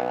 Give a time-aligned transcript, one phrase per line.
[0.00, 0.04] សូ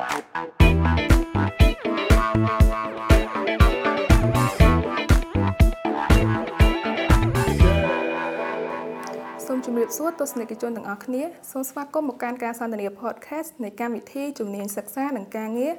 [9.58, 15.74] មជម្រាបសួរទស្សនិកជនទាំងអស់គ្នាសូមស្វាគមន៍មកកាន់ការសន្ទនា podcast នៃកម្មវិធីជំនាញសិក្សានិងការងារ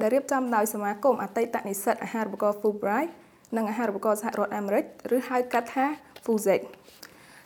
[0.00, 3.10] ដែលរៀបចំដោយសមាគមអតីតនិស្សិតអាហារូបករណ៍ Fulbright
[3.56, 4.84] និងអាហារូបករណ៍សហរដ្ឋអាមេរិក
[5.16, 5.86] ឬហៅកាត់ថា
[6.24, 6.60] FUZEC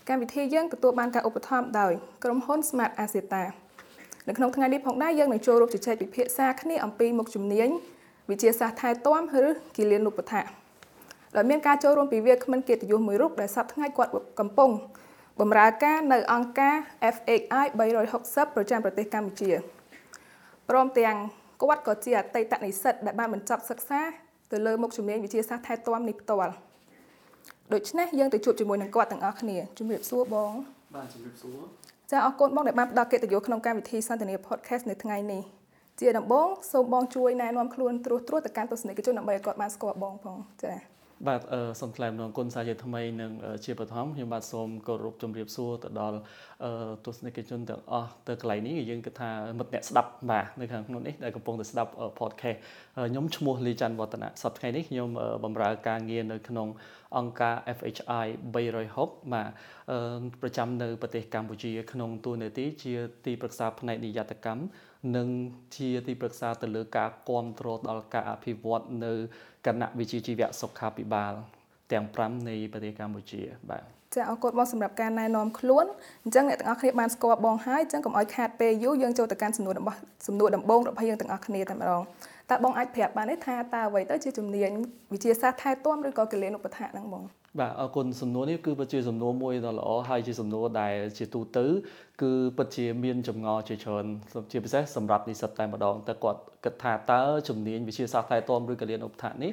[0.08, 1.92] កម្មវិធីយើងទទួលបានការឧបត្ថម្ភដោយ
[2.24, 3.42] ក្រុមហ៊ុន Smart Asita
[4.30, 7.68] នៅក្នុងថ្ងៃនេះផងដែរយើងនឹងចូលរួមជជែកពិភាក្សាគ្នាអំពីមុខជំនាញ
[8.30, 10.42] វិទ្យាសាស្ត្រថែទាំឬគិលានុបដ្ឋា
[11.36, 14.10] ដោយមានការចូលរួមពីវាគ្មិនកិត្តិយសមួយរូបដែលសប្តាហ៍ថ្ងៃគាត់
[14.40, 14.70] កំពុង
[15.40, 16.74] បម្រើការនៅអង្គការ
[17.14, 17.64] FHI
[18.10, 19.50] 360ប្រចាំប្រទេសកម្ពុជា
[20.68, 21.16] ព្រមទាំង
[21.62, 24.00] គាត់ក៏ជាអតីតនិស្សិតដែលបានបញ្ចប់សិក្សា
[24.52, 26.54] ទៅលើមុខជំនាញវិទ្យាសាស្ត្រថែទាំនេះផ្ទាល់
[27.72, 30.52] ដូច្នេះយើងទៅជួបជាមួយនឹងគាត់ទាំងអស់គ្នាជំរាបសួរបង
[30.94, 31.58] បាទជំរាបសួរ
[32.10, 35.42] ចាអរគុណបងដែលបានផ្ដល់កិត្តិយសក្នុងកម្មវិធីសន្ទនា podcast នៅថ្ងៃនេះ
[36.00, 41.40] ជាដំបូងសូមបងជួយណែនាំខ្លួនត្រួសត្រាសទៅកាន់ទស្សនិកជនដើម្បីឲ្យគាត់បានស្គាល់បងផងចា បាទ
[41.80, 43.32] សូមថ្លែងអំណរគុណសាជាថ្មីនិង
[43.64, 46.18] ជាបឋមខ្ញុំបាទសូមគោរពជម្រាបសួរទៅដល់
[47.04, 52.58] ទស្សនិកជនទាំងអស់ទៅកន្លែងនេះយើងគិតថាមិត្តអ្នកស្ដាប់បាទនៅខាងក្នុងនេះដែលកំពុងតែស្ដាប់ podcast
[53.10, 55.08] ខ្ញុំឈ្មោះលីច័ន្ទវឌ្ឍនៈសប្តាហ៍ថ្ងៃនេះខ្ញុំ
[55.44, 56.68] បម្រើការងារនៅក្នុង
[57.16, 59.48] អង្គការ FHI 360បាទ
[60.40, 62.92] ប្រចាំនៅប្រទេសកម្ពុជា ក្នុងទូនាទីជា
[63.26, 64.62] ទីប្រឹក្សាផ្នែកនិយត្តកម្ម
[65.16, 65.28] និង
[65.76, 69.12] ជាទីប្រឹក្សាទៅលើការគ្រប់គ្រងដល់ការអភិវឌ្ឍនៅ
[69.66, 71.32] គណៈវិជ្ជាជីវៈសុខាភិបាល
[71.92, 75.86] ទាំង5នៃប្រទេសកម្ពុជាបាទចាអរគុណបងសម្រាប់ការណែនាំខ្លួន
[76.24, 82.02] អញ្ចឹងអ្នកទាំងអស់គ្នាបានស្គាល់បងហើយអញ្ចឹងកុំឲ្យខាតពេលយូរយើងចូលទៅកាន់សំណួររបស់សំណួរដំបូងរបស់យើងទាំងអស់គ្នាតែម្ដង
[82.50, 84.70] តើបងអាចប្រាប់បានទេថាតើអ្វីទៅជាជំនាញ
[85.12, 87.22] វិទ្យាសាស្ត្រថែទាំឬក៏គិលានុបដ្ឋាហ្នឹងបង
[87.58, 91.64] បាទអរគុណសំណួរនេះគឺពិតជាសំណួរមួយដ៏ល្អហើយជាសំណួរដែលជាទូទៅ
[92.22, 94.06] គឺពិតជាមានចម្ងល់ជាច្រើន
[94.52, 99.52] ជាពិសេសសម្រាប់និស្សិតតែម្ដងតើគាត់គិតថាតើជំនាញវិទ្យាសាស្ត្រថែទាំឬគិលានុបដ្ឋាននេះ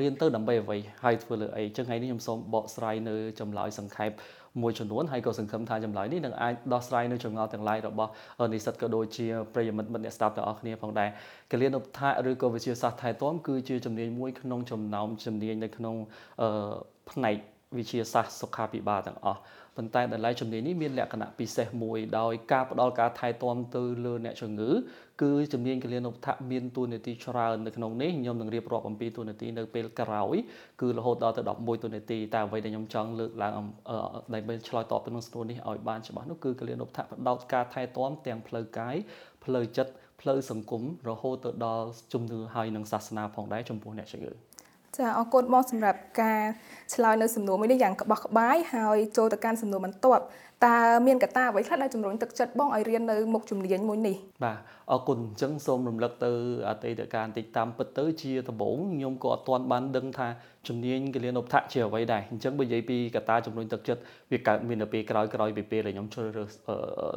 [0.00, 4.10] រៀនទៅដើម្បីអ្វីហើយធ្វើលើអីចឹងថ្ងៃនេះខ្ញុំសូមបកស្រាយនៅចម្លើយសង្ខេប
[4.62, 8.10] មួយចំនួនហើយក៏សង្ឃឹមថាចម្លើយនេះនឹងអាចដោះស្រាយនៅចម្ងល់ទាំងឡាយរបស់
[8.52, 11.08] និស្សិតក៏ដូចជាប្រិយមិត្តមិត្តអ្នកស្ដាប់ទាំងអស់គ្នាផងដែរ
[11.52, 15.94] កលៀនឧបថៈឬក៏វិទ្យាសាស្ត្រថែទាំគឺជាជំនាញមួយក្នុងចំណោមជំនាញនៅក្នុង
[17.10, 17.36] ផ្នែក
[17.76, 19.40] វិទ្យាសាស្ត្រសុខាភិបាលទាំងអស់
[19.76, 24.70] ប៉ុន្តែតម្លៃជំនាញនេះមានលក្ខណៈពិសេសមួយដោយការផ្ដល់ការថែទាំទៅលើអ្នកជំងឺ
[25.22, 30.36] គឺជំនាញគលានុបដ្ឋមានតួនាទីច្រើននៅក្នុងនេះខ្ញុំនឹងរៀបរាប់អំពីតួនាទីនៅពេលក្រោយ
[30.80, 33.52] គឺរហូតដល់ទៅ11តួនាទីតែអ្វីដែលខ្ញុំចង់លើកឡើង
[34.34, 38.96] ដើម្បីឆ្លើយតបទៅនឹងសំណួរនេះឲ្យបានច្បាស់នោះគឺគលានុបដ្ឋផ្ដោតការថែទាំទាំងផ្លូវកាយ
[39.44, 44.55] ផ្លូវចិត្តផ្លូវសង្គមរហូតទៅដល់ជំនឿហើយនិងសាសនាផងដែរចំពោះអ្នកជំងឺ
[44.98, 46.40] ចាអរគុណបងសម្រាប់ការ
[46.94, 50.24] ឆ្លើយនៅសំណួរមួយនេះយ៉ាងក្បោះក្បាយហើយចូលទៅកាន់សំណួរបន្ទាប់
[50.66, 54.58] តើមានកត្តាអ្វីខ្លះដែលជំរុញទឹកចិត្តបងឲ្យរៀននៅមុខជំនាញមួយនេះបាទ
[54.92, 56.32] អរគុណអញ្ចឹងសូមរំលឹកទៅ
[56.68, 60.28] អតីតកាលបន្តិចតាមពិតទៅជាដំបូងខ្ញុំក៏អត់ទាន់បានដឹងថា
[60.68, 64.00] ជំនាញគលានុបដ្ឋជាអ្វីដែរអញ្ចឹងបើនិយាយពីកត្តាជំរុញទឹកចិត្ត
[64.32, 66.50] វាកើតមាននៅពេលក្រោយក្រោយពីពេលដែលខ្ញុំជ្រើសរើស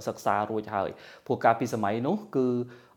[0.07, 0.89] សិក្សារួចហើយ
[1.25, 2.47] ព្រោះកាលពីសម័យនោះគឺ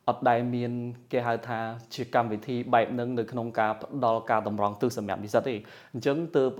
[0.09, 0.73] អត់ដែលមាន
[1.13, 1.59] គេហៅថា
[1.95, 5.55] ជាកម្មវិធីបែបហ្នឹងនៅក្នុងការផ្ដល់ការតម្រង់ទិសសម្រាប់និស្សិតទេ
[5.93, 6.51] អញ្ចឹងទើប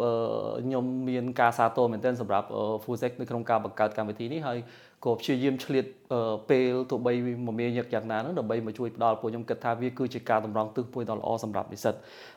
[0.65, 2.49] ខ្ញុំមានការសាទរមែនទែនសម្រាប់
[2.85, 4.59] Fusec នៅក្នុងការបង្កើតកម្មវិធីនេះហើយ
[5.05, 5.85] ក៏ព្យាយាមឆ្លៀត
[6.51, 7.13] ពេលទោះបី
[7.47, 11.95] មមាញឹកយ៉ាងណាហ្នឹងដើម្បីមកជួយផ្ដល់ពួកខ្ញុំគិតថាវាគឺជាការតម្រង់ទិសមួយដ៏ល្អសម្រាប់និស្សិត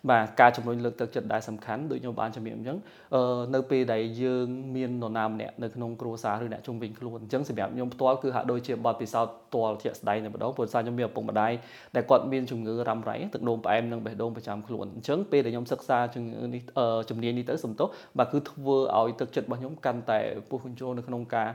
[0.10, 2.78] បាទការជំរុញលើកទឹកចិត្តដែលសំខាន់ដូចខ្ញុំបានជំរាបអញ្ចឹង
[3.56, 11.52] នៅពេលដែលយើងមាននរណាម្នាក់នៅក្នុងគ្រួសារឬអ្នកជុំវិញខ្លួនអញ្ចឹងសម្រាប់ខ្ញុំផ្ទាល់គឺហាក់ដូចជាបទពិសោធន៍ផ្ទាល់ជាក់ស្ដែងតែម្ដងព្រោះសារខ្ញុំមានឪពុកម្ដាយ
[11.96, 16.62] ដែលគាត់មានជំងឺរ៉ាំរ៉ៃទឹកនោមផ្អែមនិងបេះដូងប្រចាំខ្លួនអញ្ចឹងពេលដែលខ្ញុំសិក្សាជំងឺនេះ
[17.10, 17.88] ជំនាញនេះទៅសំទោស
[18.18, 20.20] បាទគឺធ្វើឲ្យទឹកចិត្តរបស់ខ្ញុំកាន់តែ
[20.50, 21.50] ពុះគញ្ជោនៅក្នុងការ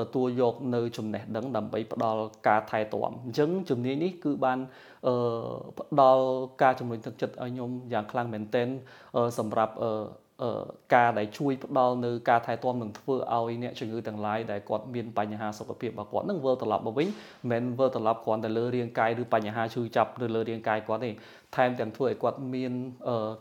[0.00, 4.58] ទទួលយកនៅចំណេះដឹងដើម្បីផ្ដល់ការថែទាំអញ្ចឹងជំនាញនេះគឺបាន
[5.06, 5.14] អឺ
[5.78, 6.24] ផ្ដល់
[6.62, 8.68] ការជំរុញទឹកចិត្តឲ្យខ្ញុំយ៉ាងខ្លាំងមែនទែន
[9.38, 9.74] សម្រាប់
[10.94, 17.08] ការដែលជួយផ្ដល់នៅការថែទាំនឹងធ្វើឲ្យអ្នកជំងឺទាំងឡាយដែលគាត់មានបញ្ហាសុខភាពរបស់គាត់នឹងវិលត្រឡប់មកវិញ
[17.50, 21.10] មិនមែនវិលត្រឡប់គ្រាន់តែលើរាងកាយឬបញ្ហាឈឺចាប់នៅលើរាងកាយគាត់ទេ
[21.56, 22.72] ថែមទាំងធ្វើឲ្យគាត់មាន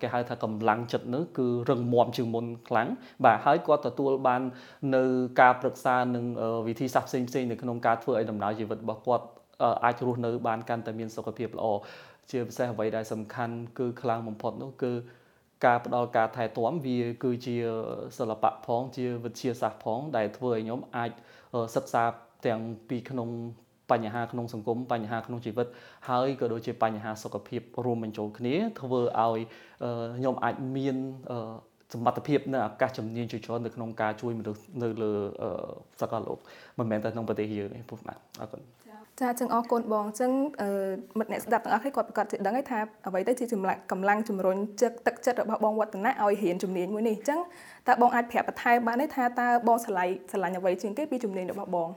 [0.01, 2.87] គេហៅថាកម្លាំងចិត្តនោះគឺរឹងមាំជាងមុនខ្លាំង
[3.25, 4.41] បាទហើយគាត់ទទួលបាន
[4.95, 5.03] នៅ
[5.41, 6.25] ការប្រឹក្សានឹង
[6.67, 9.25] វិធីសាស្ត្រផ្សេងផ្សេងនៅក្នុងការធ្វើឲ្យដំណើរជីវិតរបស់គាត់
[9.83, 11.67] អាចរស់នៅបានកាន់តែមានសុខភាពល្អ
[12.31, 14.91] ជាពិសេសអ្វីដែលសំខាន់គឺខ្លាំងបំផុតនោះគឺ
[15.65, 17.55] ការផ្ដល់ការថែទាំវាគឺជា
[18.17, 21.11] សិល្បៈផងជាវិទ្យាសាស្ត្រផងដែលធ្វើឲ្យខ្ញុំអាច
[21.75, 22.03] សិក្សា
[22.45, 23.29] ទាំងពីក្នុង
[23.91, 25.67] បញ្ហាក្នុងសង្គមបញ្ហាក្នុងជីវិត
[26.09, 29.39] ហើយក៏ដូចជាបញ្ហាសុខភាពរួមបញ្ចូលគ្នា ធ្វើឲ្យ
[30.17, 30.95] ខ្ញុំអាចមាន
[31.93, 35.11] សមត្ថភាពនៅឱកាសជំនាញជាច្រើននៅក្នុងការជួយមនុស្សនៅលើ
[36.01, 36.37] សកលលោក
[36.79, 38.82] មិនមែនតែក្នុងប្រទេសយើងទេពុកបាទអរគុណ
[39.21, 40.31] ចាចឹងអរគុណបងចឹង
[40.61, 40.69] អឺ
[41.17, 47.39] មិត្តអ្នកស្ដាប់ទាំងអស់គ្នាគាត់ប្រកាសជាដឹងហើយថាអ្វីទៅជាចម្លាក់កម្លាំងជំរុញចិត្តទឹកចិត្តរបស់បងវឌ្ឍនៈឲ្យរៀនជំនាញមួយនេះចឹង
[47.87, 51.89] តើបងអាចប្រាប់បន្ថែមបានទេថាតើបងឆ្លៃឆ្លាញ់អ្វីជាងគេពីជំនាញរបស់បង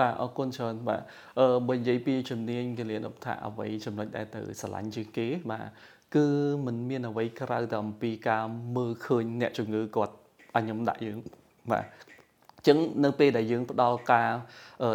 [0.00, 1.00] បាទអរគុណច្រើនបាទ
[1.38, 5.66] អឺបើនិយាយពីជំនាញគលានុបដ្ឋអ្វីចំណុចដែលទៅឆ្លាញ់ជាងគេបាទ
[6.14, 6.26] គឺ
[6.66, 8.44] มันមានអ្វីក្រៅតែអំពីការ
[8.76, 10.14] មើលឃើញអ្នកជំងឺគាត់
[10.54, 11.18] អញខ្ញុំដាក់យើង
[11.70, 11.84] បាទ
[12.66, 14.28] ចឹងនៅពេលដែលយើងផ្ដល់ការ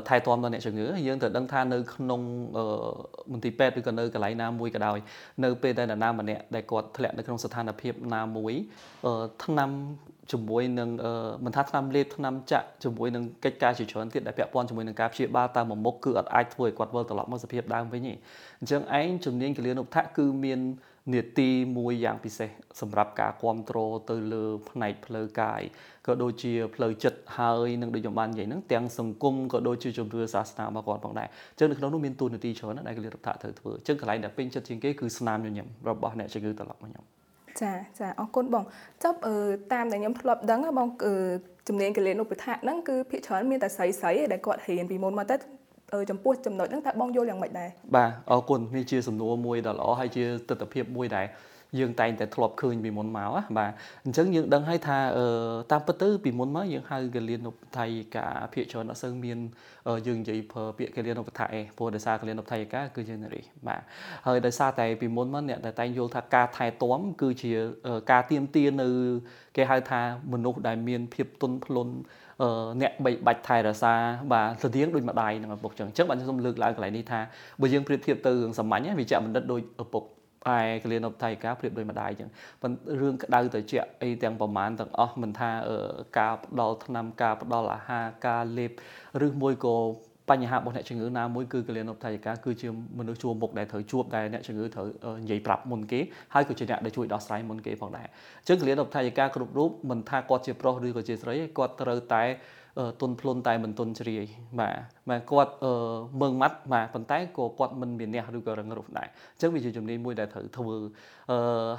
[0.08, 2.22] ថែទាំដល់អ្នកជំងឺយើងត្រូវដឹងថានៅក្នុង
[3.32, 4.98] មន្ទីរពេទ្យឬក៏នៅកន្លែងណាមួយក៏ដោយ
[5.44, 8.54] នៅពេលដែលនរណាម្នាក់ដែលគាត់ធ្លាក់នៅក្នុងស្ថានភាពណាមួយ
[9.44, 9.70] ថ្នាំ
[10.32, 10.90] ជាមួយនឹង
[11.46, 18.14] មិនថាថ្នាំលេបថ្នាំចាក់ជាមួយនឹងកិច្ចការជាច្រើនទៀតដែលពាក់ព័ន្ធជាមួយនឹងការព្យាបាលតាមមុខគឺអត់អាចធ្វើឲ្យគាត់វិលត្រឡប់មកសភាពដើមវិញទេ
[18.60, 20.60] អញ្ចឹងឯងជំនាញគលានុបដ្ឋគឺមាន
[21.14, 22.50] នេតិមួយយ៉ាងពិសេស
[22.82, 25.62] សម្រាប់ការគ្រប់គ្រងទៅលើផ្នែកផ្លូវកាយ
[26.08, 37.06] ក៏ដូចជាផ្លូវចិត្តហើយនឹងដូចខ្ញុំបាននិយាយហ្នឹងទាំងសង្គមក៏ដូចជាជំនឿសាសនារបស់គាត់ផងដែរអញ្ចឹងនៅក្នុងនោះមានទូនាទីច្រើនណាស់ដែលកលិរដ្ឋត្រូវធ្វើអញ្ចឹងកន្លែងដែលពេញចិត្តជាងគេគឺស្នាមញញឹមរបស់អ្នកជំងឺត្រឡប់មកខ្ញុំ
[37.62, 38.64] ចាចាអរគុណបង
[39.04, 39.20] ចប់
[39.74, 40.88] តាមដែលខ្ញុំធ្លាប់ដឹងបង
[41.68, 45.59] ជំនាញកលិនុបដ្ឋៈហ្នឹងគឺភាគច្រើនមានតែស្រីស្រីដែលគាត់រៀនពីមុនមកទៅ
[46.12, 51.26] ចំពោះចំណុចហ្នឹងតើបងយល់យ៉ាងម៉េចដែរបាទអរគុណនេះជាសំណួរមួយដ៏ល្អហើយជាទស្សនវិជ្ជាមួយដែល
[51.80, 53.72] យើងតែងតែធ្លាប់ឃើញពីមុនមកបាទ
[54.06, 54.98] អញ្ចឹងយើងដឹងហើយថា
[55.72, 59.38] តាមពិតទៅពីមុនមកយើងហៅកលៀនឧបថ័យកាភាគច្រើនអត់សូវមាន
[60.08, 63.82] យើងនិយាយប្រើពាក្យកលៀនឧបថ័យឯងព្រោះដោយសារកលៀនឧបថ័យកាគឺ generic បាទ
[64.26, 67.52] ហើយដោយសារតែពីមុនមកអ្នកដែលតែងយល់ថាការថែទាំគឺជា
[68.12, 68.90] ការទៀមទានៅ
[69.56, 70.02] គេហៅថា
[70.34, 71.94] មនុស្សដែលមានភាពទន់ភ្លន់
[72.82, 73.94] អ្នកបីបាច់ថែរក្សា
[74.32, 77.20] បាទស្តៀងដូចម្ដាយនឹងឪពុកចឹងអញ្ចឹងបាទខ្ញុំសូមលើកឡើងកន្លែងនេះថា
[77.62, 80.04] បើយើងប្រៀបធៀបទៅរឿងសាមញ្ញវិជ្ជបណ្ឌិតដូចឪពុក
[80.48, 82.30] ឯកលៀនឧបថៃកាប្រៀបដូចម្ដាយអញ្ចឹង
[82.62, 85.52] ប៉ុន្តែរឿងក្តៅត្រជាក់អីទាំងប្រមាណទាំងអស់មិនថា
[86.20, 88.72] ការផ្ដល់ថ្នាំការផ្ដល់អាហារការលេប
[89.26, 89.76] ឬមួយក៏
[90.30, 92.70] បញ្ហារបស់អ្នកជំងឺណាមួយគឺកលៀនឧបថៃកាគឺជា
[93.00, 94.88] មនុស្សជួមុខដែលត្រូវជួបដែលអ្នកជំងឺត្រូវ
[95.24, 96.00] និយាយប្រាប់មុនគេ
[96.34, 98.08] ហើយក៏ជាអ្នកដែលជួយដោះស្រាយមុនគេផងដែរ
[98.40, 102.24] អញ្ចឹងកលៀនឧបថៃកាគ្រប់រូបមិនថាគាត់ជាប្រុសឬក៏ជាស្រីគាត់ត្រូវតែ
[103.02, 104.26] ទុនភ្លុនតែមិនទុនជ្រាយ
[104.60, 104.76] បាទ
[105.10, 105.54] បាទគាត់
[106.22, 110.78] មើងម៉ាត់បាទប៉ុន្តែក៏គាត់មិនមានះឬក៏រឹងរូសដែរអញ្ចឹងវាជាជំនាញមួយដែលត្រូវធ្វើ
[111.32, 111.38] អឺ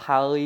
[0.09, 0.41] ហើយ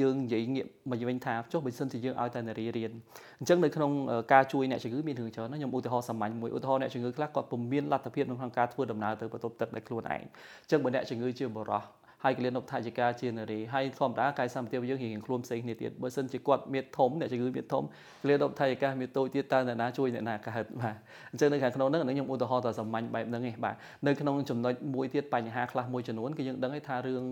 [0.00, 2.90] យើងនិយាយងាកមកវិញថាចុះបើសិនជាយើងឲ្យតែនារីរៀន
[3.38, 3.90] អញ្ចឹងនៅក្នុង
[4.32, 11.82] ការជួយអ្នកជំងឺមានរឿងច្រើនណាខ្ញុំឧទាហរណ៍សាមញ្ញមួយឧទាហរណ៍អ្នកជំងឺខ្លះគាត់ពុំមានលទ្ធភាពក្នុងការធ្វើដំណើរទៅបន្ទប់ទឹកដោយខ្លួនឯងអញ្ចឹងបើអ្នកជំងឺជាបរិះ
[12.24, 17.82] ហើយកលៀនឧបថយកាជានារីហើយធម្មតាកាយសម្បទាយើងរៀងខ្លួនផ្សេងគ្នាទៀតបើសិនជាគាត់មានធំអ្នកជំងឺមានធំ
[18.22, 20.94] កលៀនឧបថយកាមានតូចទៀតតើអ្នកណាជួយអ្នកណាកើតបាទ
[21.30, 23.74] អញ្ចឹងនៅខាងក្នុងហ្នឹងខ្ញុំឧទាហរណ៍តែសាមញ្ញបែបហ្នឹងឯងបាទ
[24.06, 27.22] នៅក្នុងចំណុចមួយទៀតបញ្ហាខ្លះមួយចំនួនគឺយើងដឹងថារឿង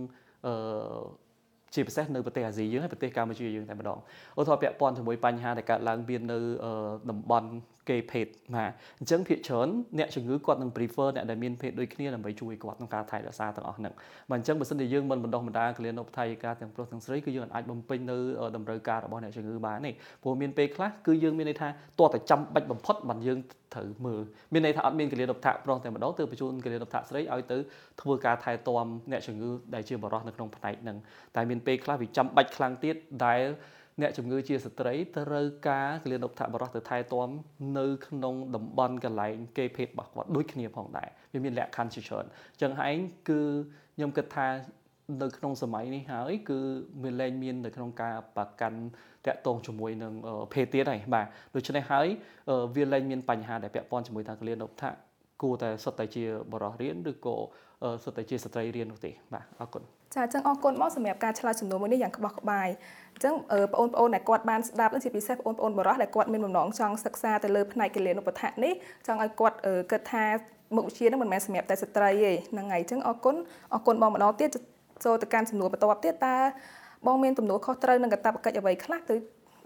[0.46, 0.54] អឺ
[1.74, 3.98] ជាពិសេសនៅប្រទេសអាស៊ីយើងហើយប្រទេសកម្ពុជាយើងតែម្ដង
[4.38, 6.38] ឧទាហរណ៍ពាក់ព័ន្ធជាមួយបញ្ហាដែលកើតឡើងមាននៅ
[7.10, 7.48] តំបន់
[7.88, 8.70] គេភេទបាទ
[9.00, 13.92] អញ្ចឹងភាគច្រើនអ្នកជំងឺគាត់នឹង prefer អ្នកដែលមានភេទដូចគ្នាដើម្បីជួយគាត់ក្នុងការថែរក្សាទាំងអស់ហ្នឹង
[14.30, 18.18] បាទអញ្ចឹងបើសិនជាយើងមិនបណ្ដោះបណ្ដាលកលៀនឧបថ័យការទាំងប្រុសទាំងស្រីគឺយើងអាចបំពេញនៅ
[18.56, 19.90] តម្រូវការរបស់អ្នកជំងឺបានទេ
[20.22, 21.68] ព្រោះមានពេលខ្លះគឺយើងមានន័យថា
[22.00, 23.38] តើតែចាំបាច់បំផុតបានយើង
[23.74, 24.22] ត្រូវមើល
[24.52, 27.58] មានន័យថាអត់មានកលៀនឧបថ័យប្រុសតែម្ដងទើបបញ្ជូនកលៀនឧបថ័យស្រីឲ្យទៅ
[28.00, 30.96] ធ្វើការថែទាំអ្នកជំងឺដែលជាបរិះនៅក្នុងផ្នែកហ្នឹង
[31.36, 32.94] តែមានពេលខ្លះវាចាំបាច់ខ្លាំងទៀត
[33.26, 33.42] ដែល
[34.00, 37.28] អ្នកជំងឺជាស្ត្រីត្រូវការកលៀនឧបថបរោះទៅថែទាំ
[37.78, 42.98] នៅក្នុងតំបន់កន្លែងគេភេទរបស់គាត់ដូចគ្នាផងដែរវាមានលក្ខខណ្ឌជាច្រើនអញ្ចឹងឯង
[43.28, 43.40] គឺ
[43.96, 44.46] ខ្ញុំគិតថា
[45.22, 46.58] នៅក្នុងសម័យនេះហើយគឺ
[47.02, 48.78] មានលែងមាននៅក្នុងការប្រកាន់
[49.26, 50.12] តាក់ទងជាមួយនឹង
[50.52, 52.06] ភេទទៀតហើយបាទដូច្នេះហើយ
[52.76, 54.84] វាលែងមានបញ្ហាដែលពាក់ព័ន្ធជាមួយថាកលៀនឧបថ
[55.42, 57.36] គួរតែសុទ្ធតែជាបរិះរៀនឬក៏
[58.04, 59.82] សុទ្ធតែជាស្ត្រីរៀននោះទេបាទអរគុណ
[60.14, 62.68] ចាអញ្ចឹងអរគុណបងសម្រាប់ការឆ្លើយសំណួរមួយនេះយ៉ាងក្បោះក្បាយ
[63.14, 63.34] អញ្ចឹង
[63.72, 68.72] បងប្អូនដែលគាត់បានស្ដាប់ជាពិសេសបងប្អូនបរិះដែលគាត់មានបំណងចង់សិក្សាទៅលើផ្នែកគិលានុបដ្ឋៈនេះ
[69.06, 69.56] ចង់ឲ្យគាត់
[69.90, 70.24] គិតថា
[70.76, 73.36] មុខវិជ្ជានឹងមិនមែនសម្រាប់តែស្ត្រីទេហ្នឹងហើយអញ្ចឹងអរគុណ
[73.74, 74.48] អរគុណបងម្ដងទៀត
[75.04, 76.36] ចូលទៅកាន់សំណួរបន្ទាប់ទៀតតើ
[77.06, 79.16] បងមានទំនួលខុសត្រូវនឹងកាតព្វកិច្ចអ្វីខ្លះទៅ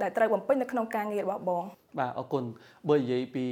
[0.02, 1.64] ដែលត្រូវបំពេញនៅក្នុងការងាររបស់បង
[1.98, 2.44] បាទអរគុណ
[2.88, 3.46] បើនិយាយពី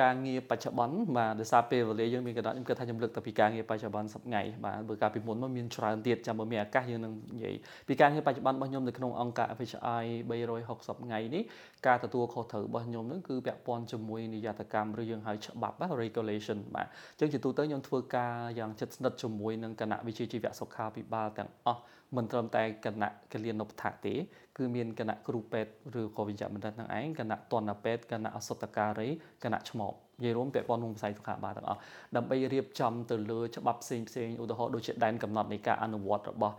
[0.00, 7.54] ការងារបច្ចុប្បន្នបាទដោយសារពេលវេលាយើងមានកណ្ដាប់ខ្ញុំគិតថាខ្ញុំលើកតែពីការងារបច្ចុប្បន្នសប្ថ្ងៃបាទបើកាលពីមុនមកមានច្រើនទៀតចាំបើមានឱកាសយើងនឹងនិយាយ
[7.88, 11.42] ពីការងារបច្ចុប្បន្នរបស់ខ្ញុំនៅក្នុងអង្គការ FHI 360ថ្ងៃនេះ
[11.86, 21.82] ការទទួលខុសត្រូវរបស់ខ្ញុំនឹងគឺពាក់ព័ន្ធជាមួយនិយត្តកម្មឬយើងហៅច្បាប់ regulation បាទអញ្ចឹងជាទូទៅខ្ញុំធ្វើការយ៉ាងជិតស្និទ្ធជាមួយនឹងគណៈវិជ្ជាជីវៈសុខាភិបាលទាំងអស់
[22.16, 24.14] មិនត្រឹមតែគណៈកលៀននុបដ្ឋទេ
[24.56, 29.08] គឺមានគណៈគ្រូពេទ្យឬក៏វិជ្ជបណ្ឌិតនឹងឯងគណៈតនពេទ្យគណៈអសុតការី
[29.44, 31.80] គណៈឆ្មបនិយាយរួមពាក់ព័ន្ធនឹងវិស័យសុខាភិបាលទាំងអស់
[32.16, 36.54] ដើម្បីរៀបចំទៅលើច្បាប់ផ្សេងផ្សេងឧទាហរណ៍ដូចជាដែនកំណត់នៃការអនុវត្តរបស់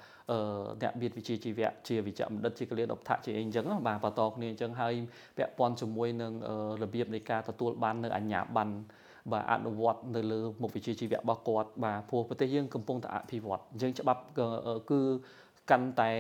[0.82, 4.94] អ្នកវិទ្យាវិជ្ជាជីវៈជាវិជ្ជបណ្ឌិតជាកលៀនឧបថជាអីអញ្ចឹងបាទបន្តគ្នាអញ្ចឹងហើយ
[5.38, 6.34] ពាក់ព័ន្ធជាមួយនឹង
[6.84, 8.74] របៀបនៃការទទួលបាននៅអញ្ញាប័ណ្ណ
[9.32, 14.22] បាទអនុវត្តនៅលើមុខវិជ្ជាជីវៈរបស់គាត់បាទព្រោះប្រទេសយើងកំពុងតែអភិវឌ្ឍអញ្ចឹងច្បាប់
[14.92, 15.00] គឺ
[15.70, 16.12] កាន់តែ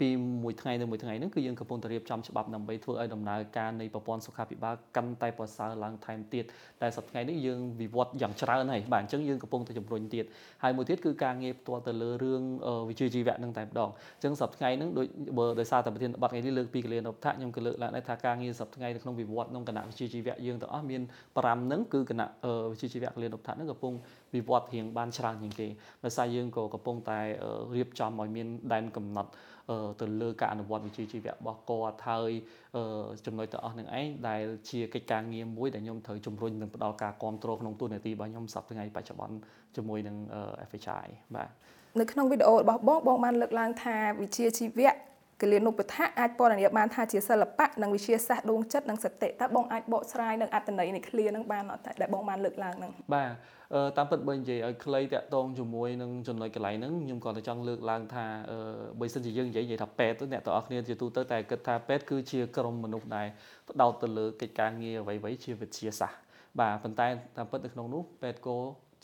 [0.00, 0.08] ពី
[0.42, 6.44] មួយថ្ងៃទៅមួយថ្ងៃហ្នឹងគឺយើងកំពុងតែរៀបចំច្បាប់ដើម្បីធ្វើឲ្យដំណើរការនៃប្រព័ន្ធសុខាភិបាលកាន់តែប្រសើរឡើងថែមទៀត
[6.82, 10.24] តែសប្តាហ៍នេះយើងវិវត្តយ៉ាងច្រើនហើយបាទអញ្ចឹងយើងកំពុងតែជំរុញទៀត
[10.62, 12.42] ហើយមួយទៀតគឺការងារផ្ទាល់ទៅលើរឿង
[12.88, 15.06] វិជ្ជាជីវៈហ្នឹងតែម្ដងអញ្ចឹងសប្តាហ៍ហ្នឹងដូច
[15.38, 21.02] បើដោយសារតែប្រធានបទថ្ងៃនេះលើកពីកលៀនឧបថាខ្ញុំក៏លើកឡើងដែរថាការងារសប្តាហ៍នៅក្នុងវិវត្តក្នុងគណៈវិជ្ជាជីវៈយើងទាំងអស់មាន
[21.34, 22.28] 5ហ្នឹងគឺគណៈ
[22.72, 23.94] វិជ្ជាជីវៈកលៀនឧបថាហ្នឹងកំពុង
[24.34, 25.68] វិវត្តរៀងបានច្រើនជាងគេ
[26.04, 27.20] ដោយសារយើងក៏កំពុងតែ
[27.74, 29.30] រៀបចំឲ្យមានដែនកំណត់
[30.00, 32.30] ទៅលើការអនុវត្តវិជ្ជាជីវៈរបស់គាត់ហើយ
[33.26, 39.36] ចំណុចទាំងអស់នឹងឯងដែលជាកិច្ចការងារមួយដែលខ្ញុំត្រូវជំរុញនិងផ្ដល់ការគ្រប់គ្រងក្នុងទូនាទីរបស់ខ្ញុំសប្តាហ៍ថ្ងៃបច្ចុប្បន្ន
[39.76, 40.16] ជាមួយនឹង
[40.68, 41.06] FHI
[41.36, 41.48] បាទ
[42.00, 44.92] នៅក្នុងវីដេអូរបស់បងបងបានលើកឡើងថាវិជ្ជាជីវៈ
[45.40, 53.30] គលានុបដ្ឋៈអាចពណ៌នាបានថាជាសិល្បៈនិងវិទ្យាសាស្ត្រដួងចិត្តនិងសតិតើបងអាចបកស្រាយនឹងអត្ថន័យនៃឃ្លានឹងបានអត់ដែលបងបានលើកឡើងហ្នឹងបាទ
[53.96, 58.24] តាមពិតបើនិយាយឲ្យខ្លីតាក់ទងជាមួយនឹងចំណុចកន្លែងហ្នឹងខ្ញុំគាត់តែចង់លើកឡើងថា
[59.00, 63.26] បើសិនជាយើងនិយាយនិយាយថាពេទ្យទៅអ្នកទាំងអស់គ្នាជាទូទៅតែគិតថាពេទ្យគឺជាក្រុមមនុស្សដែល
[63.68, 66.20] ផ្ដោតទៅលើកិច្ចការងារអ្វីៗជាវិទ្យាសាស្ត្រ
[66.60, 68.56] បាទប៉ុន្តែតាមពិតនៅក្នុងនោះពេទ្យក៏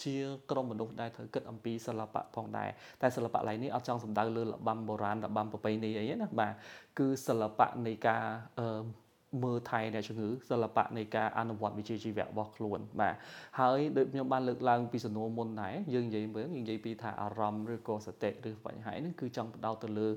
[0.05, 0.17] ជា
[0.51, 2.69] ក្រុមមនុស្សដែលត្រូវគិតអំពីសិល្បៈផងដែរ
[3.03, 6.53] តែសិល្បៈឡើយនេះអត់ចង់សំដៅលើរបាំបុរាណរបាំប្រពៃណីអីណាបាទ
[6.99, 8.23] គឺសិល្បៈនៃការ
[8.61, 9.07] អឺ
[9.45, 13.15] មើលថែអ្នកជំងឺសិល្បៈនៃការអនុវត្តវិជ្ជាជីវៈរបស់ខ្លួនបាទ
[13.61, 20.09] ហើយដូចខ្ញុំបានលើកឡើងពីសំណួរមុនដែរយើងនិយាយមើលយើងនិយាយពីថាអារម្មណ៍ឬក៏សតិឬបញ្ហានេះគឺចង់បដោតទៅលើ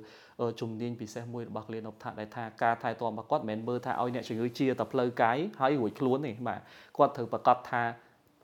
[0.60, 6.60] ជំនាញពិសេសមួយរបស់គ្លៀនអុបថាដែលថាការថែទាំរបស់គាត់មិនមែនមើលថាឲ្យអ្នកជំងឺជាតែផ្លូវកាយហើយរួចខ្លួនទេបាទ
[6.98, 7.84] គាត់ត្រូវប្រកាសថា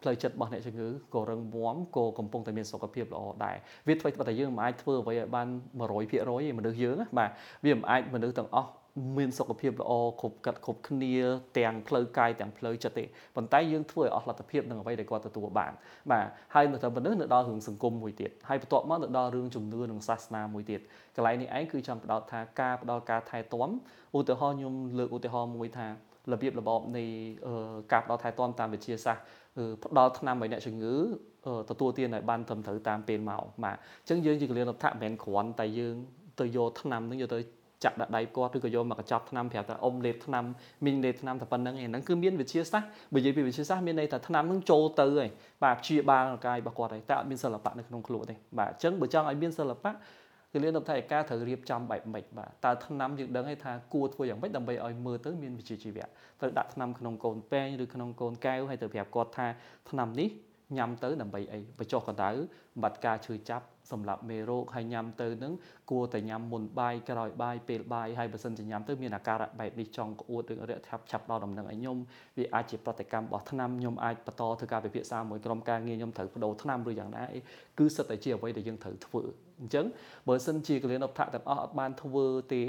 [0.01, 3.55] ផ្លូវចិត្តរបស់អ្នកជំងឺក៏រឹងមាំក៏កំពុងតែមានសុខភាពល្អដែរ
[3.87, 5.47] វាធ្វើតែយើងមិនអាចធ្វើអ្វីឲ្យបាន
[5.85, 7.29] 100%ទេមនុស្សយើងបាទ
[7.65, 8.71] វាមិនអាចមនុស្សទាំងអស់
[9.17, 11.13] មានសុខភាពល្អគ្រប់កាត់គ្រប់គ្នា
[11.57, 15.71] ទាំងផ្លូវកាយទាំងផ្លូវចិត្តទេប៉ុន្តែយើងធ្វើឲ្យអស់លទ្ធភាពនឹងអ្វីដែលគាត់ទទួលបាន
[16.11, 20.79] បាទហើយនៅតែប៉ុណ្ណឹងនៅដល់រឿងសង្គមមួយទៀតហើយបន្ទាប់មកនៅដល់រឿងជំនឿនិងសាសនាមួយទៀត
[21.15, 23.69] កន្លែងនេះឯងគឺចង់បដោតថាការផ្ដល់ការថែទាំ
[24.17, 25.87] ឧទាហរណ៍ខ្ញុំលើកឧទាហរណ៍មួយថា
[26.31, 27.03] របៀបរបបនៃ
[27.91, 29.23] ការផ្ដល់ថែទាំតាមវិទ្យាសាស្ត្រ
[29.83, 30.95] ផ្ដល់ថ្នាំឲ្យអ្នកជំងឺ
[31.69, 35.95] ទទួលទានឲ្យបានត្រឹមត្រូវតាមពេលមកបាទអញ្ចឹងយើងជាកលៀនរដ្ឋមិនមែនគ្រាន់តែយើង
[36.39, 37.39] ទៅយកថ្នាំនឹងយកទៅ
[37.83, 40.45] ចាក់ដាក់ដៃគាត់ឬក៏យកមកកញ្ចប់ថ្នាំប្រាប់ថាអ៊ំលេបថ្នាំ
[40.85, 45.29] មីងលេបថ្នាំតែប៉ុណ្្នឹងឯហ្នឹងគឺមានវិទ្យាសាស្ត្របើនិយាយពីវិទ្យាសាស្ត្រមានន័យថាថ្នាំហ្នឹងចូលទៅហើយ
[45.63, 49.91] បាទព្យាបាលកាយរបស់គាត់ហើយតែអត់មានសិល្បៈនៅក្នុងខ្លួនទេបាទអញ្ចឹងបើចង់ឲ្យមានសិល្បៈ
[50.55, 56.05] គឺលៀនដល់ថាឯកាត្រូវរៀបចំបែបម៉េចបាទតើថ្នាំយើងដឹងហើយថាគួរធ្វើយ៉ាងម៉េចដើម្បីឲ្យមើលទៅមានវិជ្ជាជីវៈ
[56.39, 59.47] ត្រូវដាក់ថ្នាំក្នុងកូនពេងឬក្នុងកូនកែវហើយទៅប្រាប់គាត់ថា
[59.89, 60.29] ថ្នាំនេះ
[60.77, 62.29] ញ៉ាំទៅដើម្បីអីបញ្ចុះកម្ដៅ
[62.83, 65.53] បាត់ការឈឺចាប់សម្រាប់មេរោគហើយញ៉ាំទៅនឹង
[65.91, 71.97] គួរតែញ៉ាំមុនបាយក្រោយបាយពេលបាយហើយបើសិនជាញ៉ាំទៅមានអាការៈបែបនេះចង់ក្អួតឬរាក់ឆាប់ឆាប់ដល់ដំណឹងឲ្យខ្ញុំ
[72.37, 77.39] វាអាចជាប្រតិកម្មរបស់ថ្នាំខ្ញុំអាចបន្តធ្វើការពិភាក្សាមួយក្រុមការងារខ្ញុំត្រូវបដូរថ្នាំឬយ៉ាងណាអី
[77.79, 79.23] គឺសិតតែជាអ្វីដែលយើងត្រូវធ្វើ
[79.61, 79.85] អញ្ចឹង
[80.27, 82.63] បើសិនជាកលៀនអបថៈទាំងអស់អត់បានធ្វើទេ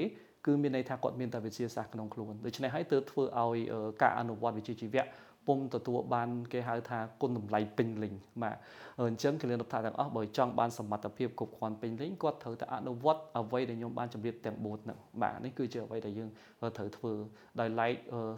[0.47, 3.59] គឺមានន័យថាគាត់មានតែវិទ្យាសាស្ត្រក្នុងខ្លួនដូច្នេះហើយទើបធ្វើឲ្យ
[4.03, 5.07] ការអនុវត្តវិជ្ជាជីវៈ
[5.47, 8.57] ពុំទទួលបានគេហៅថាគុណតម្លៃពេញលេញបាទ
[9.01, 16.31] អញ្ចឹងគលានរដ្ឋាទាំងអស់បើចង់បានសមត្ថភាពគ្រប់គ្រាន់ពេញលេញគាត់ត្រូវតែអនុវត្តអ្វីដែលខ្ញុំបានជម្រាបទាំង4ហ្នឹងបាទនេះគឺជាអ្វីដែលយើង
[16.77, 17.13] ត្រូវធ្វើ
[17.61, 17.95] ដោយឡែក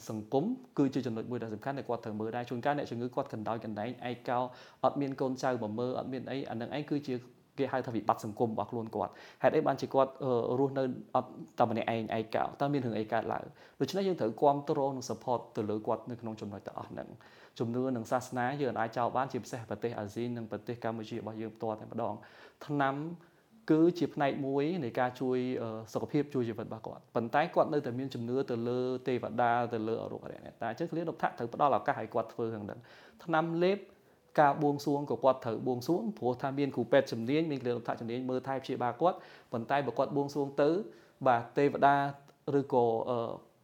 [0.09, 0.45] សង្គម
[0.79, 4.39] គឺជាចំណុចមួយដែលសំខាន់ដែលគាត់ត្រូវមើលដែរជួនកាលអ្នកជំងឺគាត់កណ្ដោយកណ្ដែងឯកោ
[4.85, 7.15] អត់មានកូនចៅមកមើលអត់មានអីអានឹងឯងគឺជា
[7.59, 9.13] គេហៅថាវិបត្តិសង្គមរបស់ខ្លួនគាត់
[9.43, 10.11] ហេតុអីបានជាគាត់
[10.59, 10.83] រស់នៅ
[11.15, 13.45] អត់តែម្នាក់ឯងឯកោតើមានរឿងអីកើតឡើង
[13.81, 17.09] ដូច្នេះយើងត្រូវគ្រប់គ្រងនិង support ទៅលើគាត់នៅក្នុងចំណុចទាំងអស់ហ្នឹង
[17.59, 22.15] ជំនឿនិងសាសនាយើងអាចចោលបានជាពិសេសប្រទេសអាស៊ីនិងប្រទេសកម្ពុជារបស់យើងផ្ទាល់តែម្ដង
[22.67, 22.95] ឆ្នាំ
[23.71, 25.39] គឺជាផ្នែកមួយនៃការជួយ
[25.93, 32.79] សុខភាពជួយជីវិតរបស់គាត់ប៉ុន្តែគាត់នៅតែមានជំនឿទៅលើទេវតាទៅលើអរុអរិយអ្នកតាអញ្ចឹងគ្លៀនដុកថាត្រូវផ្ដល់ឱកាសឲ្យគាត់ធ្វើរឿងហ្នឹង
[33.25, 33.79] ឆ្នាំលេប
[34.41, 39.17] ការបួងសួងក៏គាត់ត្រូវបួងសួងព្រោះថាមានគ្រូពេទ្យជំនាញមានគ្រូរដ្ឋជំនាញមើលថែព្យាបាលគាត់
[39.53, 40.71] ប៉ុន្តែបើគាត់បួងសួងទៅ
[41.27, 41.97] បាទទេវតា
[42.59, 42.85] ឬក៏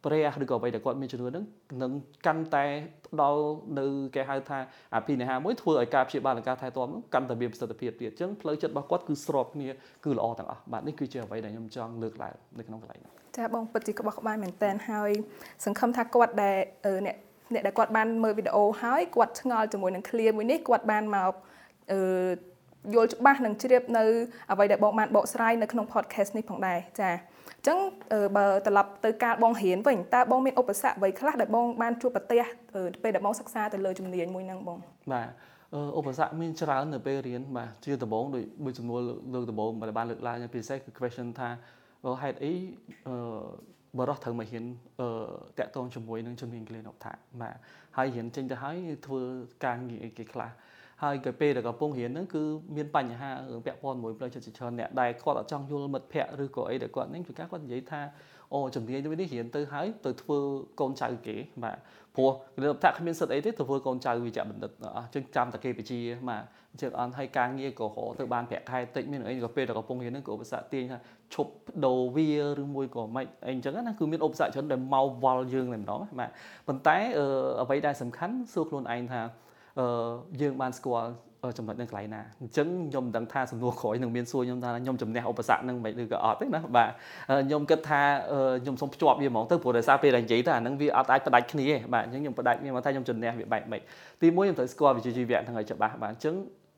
[0.05, 1.45] ព្រះឬក៏អ្វីដែលគាត់មានជំនឿហ្នឹង
[1.81, 1.91] នឹង
[2.25, 2.65] កាន់តែ
[3.07, 3.41] ផ្ដល់
[3.79, 4.59] នៅគេហៅថា
[4.95, 9.69] អភិនិហាមួយធ្វើឲ្យការព្យាបាលនិងការថែទាំហ្នឹងកាន់តែមានប្រសិទ្ធភាពទៀតអញ្ចឹងផ្លូវចិត្តរបស់គាត់គឺស្របគ្នា
[10.05, 15.11] គឺល្អទាំងអស់បាទនេះគឺជាអ្វីដែលខ្ញុំចង់លើកឡើងនៅក្នុងកន្លែងនេះចាបងពិតជាក្បោះក្បាយមែនតើហើយ
[15.65, 16.57] សង្ឃឹមថាគាត់ដែល
[17.05, 17.15] អ្នក
[17.53, 21.33] អ្នកដែលគាត់បានមើលវីដេអូហើយគាត់ឆ្ងល់ជាមួយនឹង clear មួយនេះគាត់បានមក
[21.91, 21.99] អឺ
[22.93, 24.03] យល់ច្បាស់និងជ្រាបនៅ
[24.51, 27.77] អ្វីដែលបងបានបកស្រាយនៅក្នុង podcast នេះផងដែរចាអញ្ចឹង
[28.37, 32.43] បើត្រឡប់ទៅការបងរៀនវិញតើបងមានឧបសគ្គអ្វីខ្លះដែលបងបានជួបប្រទះ
[33.03, 34.77] ពេលដែលបងសិក្សាទៅលើជំនាញមួយហ្នឹងបង
[35.13, 35.27] បាទ
[35.97, 39.01] ឧបសគ្គមានច្រើននៅពេលរៀនបាទជាដំបូងដូចមួយចំនួន
[39.33, 41.49] លើកដំបូងដែលបានលើកឡើងពិសេសគឺ question ថា
[42.21, 42.53] ហេតុអី
[43.99, 44.65] បរោះត្រូវមកហ៊ាន
[45.01, 45.07] អឺ
[45.59, 47.55] តាក់ទងជាមួយនឹងជំនាញគលានុបដ្ឋាបាទ
[47.97, 49.21] ហើយហ៊ានចេញទៅហើយធ្វើ
[49.65, 50.49] ការងារអីគេខ្លះ
[51.03, 52.43] ហើយក៏ពេលដែលកំពុងរៀនហ្នឹងគឺ
[52.75, 58.01] មានបញ្ហារឿងពាក់ព័ន្ធមួយផ្លូវចិត្តច្រើនអ្នកដែលគាត់អត់ចង់យល់មិត្តភ័ក្តិឬក៏អីដែលគាត់ហ្នឹងគឺការគាត់និយាយថា
[58.53, 60.37] អូជំនាញទៅនេះរៀនទៅហើយទៅធ្វើ
[60.79, 61.77] កូនចៅគេបាទ
[62.15, 65.99] ព្រោះលោកថាគ្មានសិទ្ធអីទេទៅធ្វើកូនចៅវិជ្ជបណ្ឌិតអញ្ចឹងចាំតែគេបជា
[66.29, 70.97] បាទអញ្ចឹងអត់ឲ្យការងារក៏រទៅបានប្រាក់ខែតិចមានអីក៏ពេលដែលកំពុងរៀនហ្នឹងក៏ឧបសគ្គទាញថា
[71.33, 71.51] ឈប់
[71.85, 72.29] ដូរវា
[72.61, 76.29] ឬមួយក៏មិនអីអញ្ចឹងណាគឺមានឧបសគ្គច្រើនដែលមកវល់យើងតែម្ដងបាទ
[76.67, 76.97] ប៉ុន្តែ
[77.61, 79.21] អ្វីដែលសំខាន់សួរខ្លួនឯងថា
[79.79, 79.85] អឺ
[80.41, 81.09] យើងបានស្គាល់
[81.57, 86.89] ចំណុចនឹងកន្លែងណាអញ្ចឹងខ្ញុំមិនដឹងថាសំណួរក្រោយនឹងមានសួរខ្ញុំថាខ្ញុំជំនះឧបសគ្គនឹងមិនឬក៏អត់ទេណាបាទ
[87.47, 88.01] ខ្ញុំគិតថា
[88.63, 93.81] ខ្ញុំសូមភ្ជាប់វាហ្មងទៅព្រោះដោយសារពេលដែលនិយាយទៅអានឹងវាអត់អាចផ្ដាច់គ្នាទេបាទអញ្ចឹងខ្ញុំផ្ដាច់វាមកថាខ្ញុំជំនះវាបែបម៉េច
[94.21, 96.35] ទីមួយខ្ញុំត្រូវស្គាល់វិជ្ជាជីវៈហ្នឹងឲ្យច្បាស់បាទអញ្ចឹង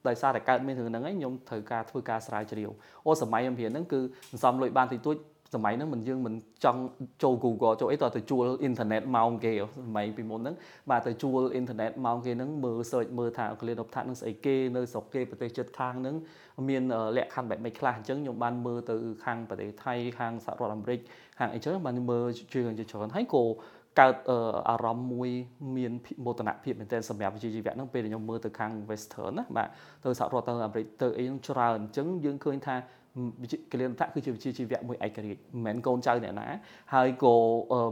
[0.09, 2.69] ដោយសារតែកើតមានរឿងហ្នឹងឯងខ្ញុំត្រូវការធ្វើការស្រាវជ្រាវ
[3.05, 3.99] អូសម័យខ្ញុំរៀនហ្នឹងគឺ
[4.31, 5.17] សន្សំលុយបានតិចតួច
[5.55, 6.81] សម័យហ្នឹងមិនយើងមិនចង់
[7.23, 9.63] ចូល Google ចូលអីតើទៅជួលអ៊ីនធឺណិតម៉ោងគេស
[9.95, 10.55] ម័យពីមុនហ្នឹង
[10.89, 16.15] បាទទៅជួលអ៊ីនធឺណិតម៉ោងគេហ្នឹងមើល search មើលថាក្លៀនអបថានឹងស្អីគេនៅស្រុកគេប្រទេសជិតខាងហ្នឹង
[16.69, 16.83] មាន
[17.17, 18.95] លក្ខខណ្ឌបែបម៉េចខ្លះអញ្ចឹងខ្ញុំបានមើលទៅ
[19.25, 20.99] ខាងប្រទេសថៃខាងសហរដ្ឋអាមេរិក
[21.39, 23.43] ខាងអីចឹងបានមើលជួយជាច្រើនហើយក៏
[23.99, 24.15] កើត
[24.69, 25.29] អារម្មណ៍មួយ
[25.77, 25.91] មាន
[26.25, 29.67] មោទនភាពមែនទែនសម្រាប់វិជ្ជាជីវៈហ្នឹងពេលខ្ញុំមើលទៅខាង Western ណាបាទ
[30.03, 32.75] ទៅសហរដ្ឋទៅអាមេរិកទៅអីហ្នឹងច្រើនអញ្ចឹងយើងឃើញថា
[33.71, 36.47] កលៀនតៈគឺជាវិជ្ជាជីវៈមួយឯករាជ្យមិនមែនកូនចៅអ្នកណា
[36.93, 37.35] ហើយក៏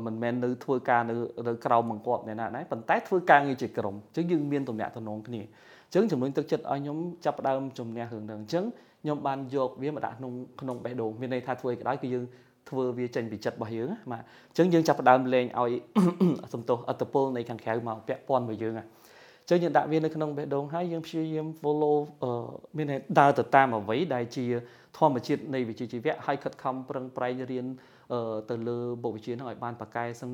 [0.06, 1.16] មិនមែននៅធ្វើការនៅ
[1.48, 8.66] នៅក្រៅបង្គាប់អ្នកណាដែរប៉ុន្តែធ្វើការងារជាក្រុមអញ្ចឹងយើងមានទំនាក់ទំនងគ្នាអញ្ចឹងជំនួយទឹកចិត្តឲ្យខ្ញុំចាប់ផ្ដើមជំនះរឿងហ្នឹងអញ្ចឹង
[9.02, 12.24] ខ្ញុំបានយកវាមកដាក់ក្នុងក្នុងបេះដូងមានន័យថាធ្វើឲ្យក្តៅគឺយើង
[12.70, 15.72] ធ្វើវាចេញពីចិត្តរបស់យើងបាទអញ្ចឹងយើងចាប់ផ្ដើមលេងឲ្យ
[16.54, 18.88] សំទោសអត្តពលនៃខាងក្រៅមកពាក់ព័ន្ធមួយយើងហ្នឹង
[19.50, 21.98] ចឹងយើងដាក់វានៅក្នុងបេះដូងហើយយើងព្យាយាម follow
[22.78, 22.88] មាន
[23.20, 24.46] ដើរទៅតាមអ្វីដែលជា
[24.98, 27.66] ធម្មជាតិនៃវិជ្ជាជីវៈហើយខិតខំប្រឹងប្រែងរៀន
[28.50, 30.32] ទៅលើបុព្វវិជ្ជាហ្នឹងឲ្យបានប៉ាកែសឹង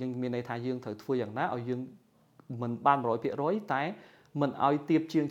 [0.00, 1.80] យើងមានន័យថាយើងត្រូវធ្វើយ៉ាងណាឲ្យយើង
[2.62, 2.98] មិនបាន
[3.34, 3.82] 100%តែ
[4.40, 5.24] មិនឲ្យទៀបជាង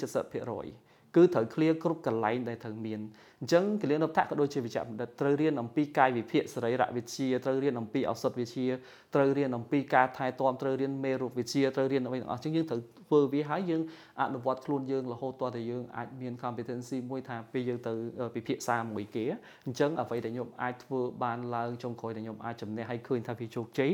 [0.55, 2.99] 70%គឺត្រូវ clear គ្រប់កន្លែងដែលត្រូវមាន
[3.41, 8.67] អញ្ចឹងគលានុបដ្ឋក៏ដូចជាវិជ្ជបណ្ឌិតត្រូវរៀនអំពីកាយវិភាគសរីរវិទ្យាត្រូវរៀនអំពីឱសថវិទ្យា
[9.15, 13.81] ត្រូវរៀនអំពីការថែទាំត្រូវរៀនមេរោគវិទ្យាត្រូវរៀនអ្វីទាំងអស់អញ្ចឹងយើងត្រូវធ្វើវាហើយយើង
[14.21, 17.93] អនុវត្តខ្លួនយើងរហូតទាល់តែយើងអាចមាន competency មួយថាពេលយើងទៅ
[18.35, 19.23] ពិភាក្សាមួយគេ
[19.65, 23.91] អញ្ចឹងអ្វីដែលខ្ញុំអាចធ្វើបានឡើងចុងក្រោយដែលខ្ញុំអាចជំនះឲ្យឃើញថាវាជោគជ័យ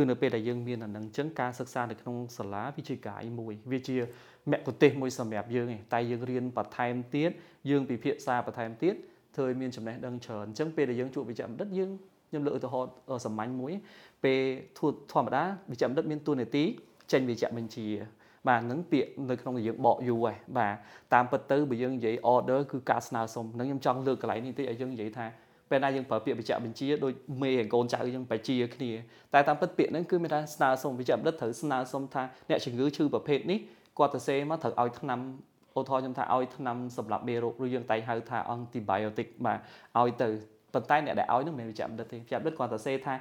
[0.00, 3.96] គឺនៅពេលដែលយើងមានអានឹងអញ្ចឹងការសិក្សានៅក្នុងសាលាវាជាកាយមួយវាជា
[4.50, 7.30] មគ្គុទេសមួយសម្រាប់យើងឯងតែយើងរៀនបន្ថែមទៀត
[7.70, 8.94] យើងពិភាក្សាបន្ថែមទៀត
[9.36, 11.90] ធ្វើឲ្យមានចំណេះដឹងច្រើនអញ្ចឹងពេលដែលយើងជួបវិជ្ជបណ្ឌិតយើង
[12.28, 12.92] ខ្ញុំលើកឧទាហរណ៍
[13.24, 13.72] សាមញ្ញមួយ
[14.24, 14.40] ពេល
[15.12, 16.64] ធម្មតាវិជ្ជបណ្ឌិតមានតួនាទី
[17.12, 17.86] ចេញវិជ្ជបញ្ជា
[18.48, 20.74] បាទនឹងពាក្យនៅក្នុងយើងបកយូរហើយបាទ
[21.14, 25.26] តាមពិតទៅបើយើងនិយាយ order គឺការស្នើសុំនឹងខ្ញុំចង់លើកកន្លែងនេះតិចឲ្យយើងនិយាយថា
[25.70, 28.90] ពេលណាយើងប្រើពាក្យវិជ្ជបញ្ជាដូចមេកូនចៅយើងបជាគ្នា
[29.34, 33.58] តែតាមពិតពាក្យហ្នឹងគឺមានថាស្នើសុំវិជ្ជបណ្ឌិតត្រូវស្នើសុំថាអ្នកជំងឺឈឺប្រភេទនេះ
[33.98, 35.20] គាត់ទៅសេមកត្រូវឲ្យថ្នាំ
[35.78, 39.58] ឧទាហរណ៍ខ្ញុំថាឲ្យថ្នាំសម្រាប់មេរោគឬយើងតែហៅថា antibiotic បាទ
[40.00, 40.28] ឲ្យទៅ
[40.74, 43.14] ប៉ុន្តែអ្នកដែលឲ្យនោះមិនមែនវិជ្ជបណ្ឌិតទេវិជ្ជបណ្ឌិតគាត់ទៅសេថា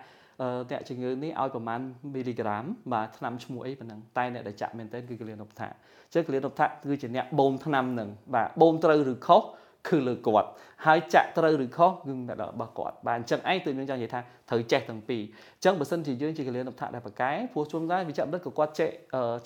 [0.71, 1.79] អ្នកជំងឺនេះឲ្យប្រមាណ
[2.13, 9.43] មីលីក្រាមបាទថ្នាំឈ្មោះអីប៉ុណ្ណឹងតែអ្នកដែលចាក់មែនទែនគឺកលៀនឧបថាអញ្ចឹងកលៀនឧបថាគឺជាអ្នកបូមថ្នាំនឹងបាទបូមត្រូវឬខុស
[9.87, 10.49] គឺលើគាត់
[10.85, 15.21] ហើយចាក់ត្រូវឬខុសគឺតែរបស់គាត់បាទអញ្ចឹងឯងទើបយើងចង់និយាយថាត្រូវចេះទាំងពីរ
[15.55, 18.89] អញ្ចឹងបើសិនជាយើងជាកលៀនឧបថាដែលប្រកែព្រោះជួនកាលវិជ្ជបណ្ឌិតក៏គាត់ចេះ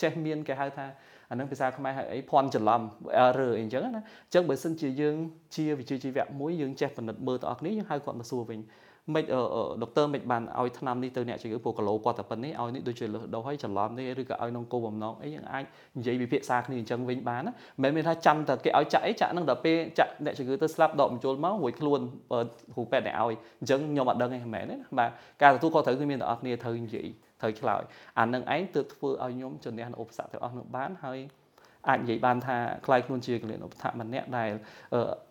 [0.01, 0.85] ចេះមានគេហៅថា
[1.29, 2.81] អានឹងភាសាខ្មែរហៅអីភ័ន្តច្រឡំ
[3.25, 5.15] error អីចឹងណាអញ្ចឹងបើសិនជាយើង
[5.55, 8.59] ជាវិជ្ជាជីវៈមួយយើងចេះពិនិត្យមើលទៅអស់គ្នាយើងហៅគាត់មកសួរវិញ
[9.11, 9.25] មិន
[9.81, 15.63] ដុកទ័រមិនបានឲ្យថ្នាំនេះទៅអ្នកជំងឺព្រោះគីឡូគាត់តែប៉ុណ្នេះឲ្យនេះដូចជាលើសដូសឲ្យច្រឡំនេះឬក៏ឲ្យនងគោបំណងអីយើងអាច
[15.97, 21.99] និយាយវិភាសាគ្នាអញ្ចឹងវិញបានណាមិនមែនថាចាំតែគេឲ្យចាក់អីចាក់ហ្នឹងដល់ពេលចាក់អ្នកជំងឺទៅស្លាប់ដកបញ្ចូលមករួចខ្លួន
[22.73, 25.09] គ្រូពេទ្យអ្នកឲ្យអញ្ចឹងខ្ញុំអត់ដឹងទេមិនមែនទេបាទ
[25.41, 27.07] ការទទួលខុសត្រូវគឺមានតែអស់គ្នាត្រូវនិយាយ
[27.41, 27.81] ត្រូវឆ្លើយ
[28.19, 31.19] អានឹងឯងទើបធ្វើឲ្យខ្ញុំជំនះនៅឧបសគ្គទាំងអស់នោះបានហើយ
[31.89, 34.51] អាចនិយាយបានថាខ្លាយខ្លួនជាកលិនឧបត្ថម្ភម្នាក់ដែល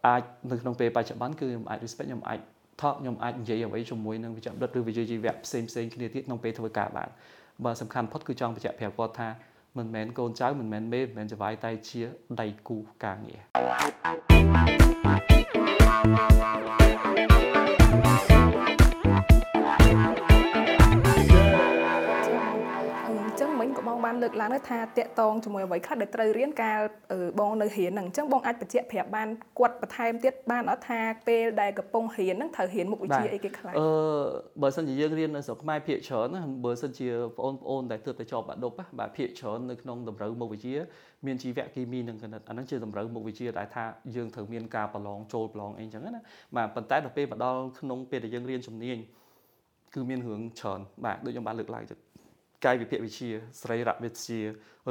[0.07, 2.39] អាចនៅក្នុងពេលបច្ចុប្បន្នគឺខ្ញុំអាច respect ខ្ញុំអាច
[2.83, 7.09] talk ខ្ញុំអាចនិយាយអ្វីជាមួយនឹងវិជ្ជាបណ្ឌិតឬវិជ្ជាជីវៈផ្សេងផ្សេងគ្នាទៀតក្នុងពេលធ្វើការបាន
[7.65, 9.29] បើសំខាន់ផុតគឺចង់បញ្ជាក់ប្រាប់គាត់ថា
[9.79, 12.01] មិនមែនកូនចៅមិនមែនមេមិនមែនចវាយតែជា
[12.41, 13.37] ដៃគូការងា
[16.79, 16.82] រ
[24.13, 26.79] បានលើកឡើងថាតកតងជាមួយអ្វីខ្លះដែលត្រូវរៀនការ
[27.41, 33.87] បងនៅរៀនហ្នឹងអញ្ចឹងបងអាចបញ្ជាក់ប្រាប់បានគាត់បន្ថែមទៀតបានអត់ថាពេលដែលកំពុងរៀនហ្នឹងត្រូវរៀនមុខវិជ្ជាអីគេខ្លះអឺ
[34.63, 40.75] បើសិនជាយើងរៀននៅស្រុកខ្មែរភាគច្រើនណាបើសិនជាបងប្អូនដែលទើបតែជាប់បាក់ឌុបបាទភាគច្រើននៅក្នុងតម្រូវមុខវិជ្ជា
[41.27, 43.85] មានជីវៈគីមីនិងគណិតអាហ្នឹងជាតម្រូវមុខវិជ្ជាដែលថា
[44.17, 46.21] យើងត្រូវមានការប្រឡងចូលប្រឡងអីចឹងណា
[46.57, 48.99] បាទប៉ុន្តែដល់ពេលមកដល់ក្នុងពេលដែលយើងរៀនជំនាញ
[49.95, 52.01] គឺមានរឿងច្រើនបាទដូចខ្ញុំបានលើកឡើងចឹង
[52.65, 54.41] កាយវិភាគវិទ្យាសរីរវិទ្យា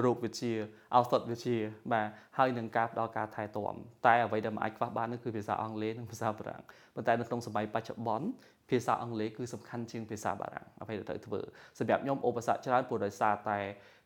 [0.03, 0.53] រោគវិទ្យា
[0.95, 1.57] ឱសថវិទ្យា
[1.91, 2.07] បាទ
[2.37, 6.61] ហើយនឹងការផ្ដល់ការថែទាំតែអ្វីដែលមិនអាចខ្វះបាននោះគឺភាសាអង់គ្លេសនិងភាសាបារាំង
[6.95, 8.27] ប៉ុន្តែនៅក្នុងសម័យបច្ចុប្បន្ន
[8.69, 11.41] ភាសាអង់គ្លេសគឺសំខាន់ជាងភាសាបារាំងអ្វីដែលត្រូវធ្វើ
[11.79, 13.59] សម្រាប់ខ្ញុំឧបសគ្គច្រើនព្រោះដោយសារតែ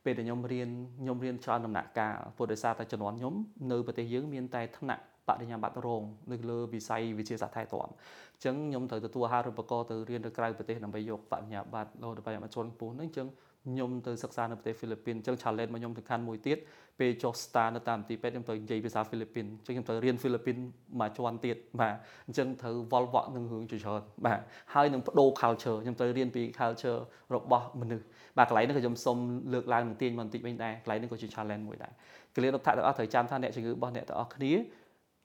[0.06, 0.70] ពេលដែលខ្ញុំរៀន
[1.02, 3.34] ខ្ញុំរៀនច្រើនដំណាក់កាលព្រោះដោយសារតែជំនាន់ខ្ញុំ
[3.72, 13.28] នៅប្រទេសយើងមានតែថ្នាក់បរិញ្ញាបត្ររងនៅលើវិស័យវិទ្យាសាស្ត្រថែទាំអញ្ចឹងខ្ញុំត្រូវទទួលអាហារូបករណ៍ទៅរៀនទៅក្រៅប្រទេសដើម្បីយកបរិញ្ញាបត្ររហូតដល់បរិញ្ញាបត្រជាន់ខ្ពស់ហ្នឹងអញ្ចឹង
[13.66, 16.58] ខ្ញុំទៅសិក្សានៅប្រទេសហ្វីលីពីនអញ្ចឹង challenge មកខ្ញុំសំខាន់មួយទៀត
[17.00, 20.58] ពេលចុះ star នៅតាមទីពេទ្យខ្ញុំត្រូវនិយាយភាសាហ្វីលីពីនអញ្ចឹងខ្ញុំត្រូវរៀនហ្វីលីពីន
[21.00, 21.96] មួយជាន់ទៀតបាទ
[22.28, 24.40] អញ្ចឹងត្រូវវល់វក់នឹងរឿងជាច្រើនបាទ
[24.74, 27.00] ហើយនឹងបដូរ culture ខ្ញុំត្រូវរៀនពី culture
[27.36, 28.06] របស់មនុស្ស
[28.38, 29.18] បាទកន្លែងនេះក៏ខ្ញុំសូម
[29.54, 31.92] លើកឡើងនឹងទាញមកបន្តិចវិញដែរកន្លែងនេះក៏ជា challenge មួយដែរ
[32.36, 34.54] កលៀនរដ្ឋទាំងអស់ត្រូវចាំថាអ្នកជំងឺរបស់អ្នកទាំងអស់គ្នា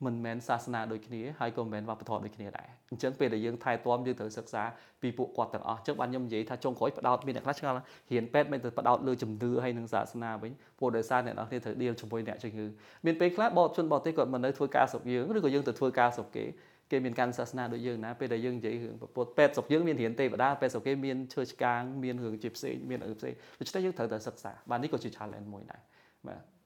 [0.04, 4.62] មិនមែនសាសនាដូចគ្នាហើយក៏មិនមែនវប្បធម៌ដូចគ្នាដែរអញ្ចឹងពេលដែលយើងថែទាំយើងត្រូវសិក្សា
[5.02, 7.76] ពីពួកគាត់ទាំងអស់អញ្ចឹងបានខ្ញុំនិយាយថាចុងក្រោយផ្ដោតមានអ្នកខ្លះឆ្ងល់
[8.12, 12.66] រៀនពេទ្យមិនទៅផ្ដោតលើជំនឿហើយនឹងសាសនាវិញព្រោះដោយសារអ្នកនរគ្នាត្រូវដៀលជាមួយអ្នកជំងឺ
[13.06, 16.44] មានពេលខ្លះបបជនបរទេសគាត់មិននៅធ្វើការស្រុកយើងឬក៏យើងទៅធ្វើការស្រុកគេ
[16.90, 25.80] គេមានការសាសនាដូចយើងណាពេលដែលយើងនិយាយរឿងពុទ្ធពេទ្យស្រុកយើងមានរៀនទេវតាពេទ្យស្រុកគេមានឈើឆ្កាងមានរឿងជាផ្សេងមានអីផ្សេងដូច្នេះយើងត្រូវតែសិក្សាបាទនេះក៏ជា challenge មួយដែរ
[26.28, 26.59] បាទ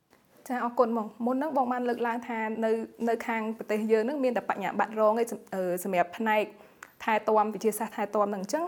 [0.49, 2.71] ចាអរគុណបងមុនហ្នឹងបងបានលើកឡើងថានៅ
[3.09, 5.25] នៅខាងប្រទេសយើងហ្នឹងមានតែបញ្ញាបត្ររងឯ
[5.85, 6.43] សម្រាប់ផ្នែក
[7.05, 8.65] ថែទាំវិទ្យាសាស្ត្រថែទាំហ្នឹងអញ្ចឹង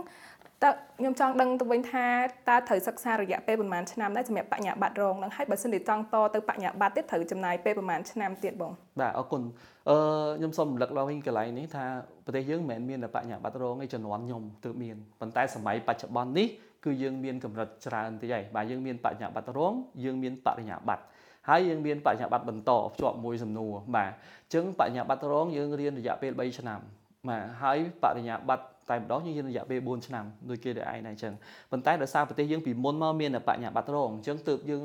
[0.62, 2.06] តើខ្ញុំចង់ដឹងទៅវិញថា
[2.48, 9.42] តើត្រូវសិក្សារយៈពេលប្រហែលឆ្នាំដែរសម្រាប់បញ្ញាបត្ររងហ្នឹងហើយបើសិនជាចង់តទៅបញ្ញាបត្រទៀតត្រូវចំណាយពេលប្រហែលឆ្នាំទៀតបងបាទអរគុណ
[9.90, 9.96] អឺ
[10.38, 11.84] ខ្ញុំសូមរំលឹកដល់វិញកន្លែងនេះថា
[12.24, 16.48] ប្រទេសយើងមិនមែនមានតែបញ្ញាបត្ររងឯជំនាន់ខ្ញុំទើបមានប៉ុន្តែសម័យបច្ចុប្បន្ននេះ
[16.84, 19.72] គឺយើងមានកម្រិតច្រើនតិចហើយបាទយើងមានបញ្ញាបត្ររង
[20.04, 21.04] យើងមានបរិញ្ញាបត្រ
[21.48, 26.80] ហើយយើងមានបញ្ញាបត្របន្តភ្ជាប់មួយសំណួរបាទអញ្ចឹងបញ្ញាបត្ររងយើងរៀនរយៈពេល3ឆ្នាំ
[27.28, 31.34] បាទហើយបរិញ្ញាបត្រតែម្ដងយើងរៀនរយៈពេល4ឆ្នាំដូចគេដែរឯងដែរអញ្ចឹង
[31.70, 34.84] ប៉ុន្តែដោយសារប្រទេសយើងពីមុនមកមានបញ្ញាបត្ររងអញ្ចឹងទើបយើង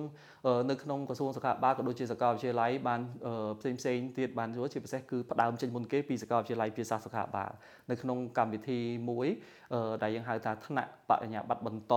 [0.69, 3.01] នៅក្នុងក្រសួងសុខាភិបាលក៏ដូចជាសាកលវិទ្យាល័យបាន
[3.59, 7.51] ផ្សេងផ្សេងទៀតបានចូលជាពិសេសគឺផ្ដើមចេញមុនគេពីសាកលវិទ្យាល័យភាសាសុខាភិបាល
[7.89, 9.27] នៅក្នុងកម្មវិធីមួយ
[10.03, 11.93] ដែលយើងហៅថាថ្នាក់បញ្ញាបត្របន្ត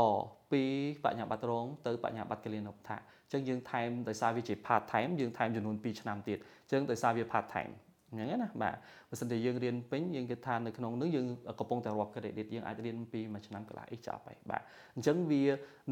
[0.52, 0.62] ពី
[1.04, 7.72] បញ្ញាបត្ររងទៅបញ្ញាបត្រគលានុបដ្ឋាអញ្ចឹងយើងថែមដោយសារវាជា part time យើងថែមចំនួន2ឆ្នាំទៀតអញ្ចឹងដោយសារវា part time
[8.10, 8.76] អញ្ចឹងណាបាទ
[9.10, 11.26] បើសិនជាយើងរៀនពេញយើងគិតថានៅក្នុងនោះយើង
[11.60, 14.62] កំពុងតែរាប់ credit យើងអាចរៀនពីមួយឆ្នាំកន្លះអីចប់ហើយបាទ
[14.96, 15.42] អញ្ចឹងវា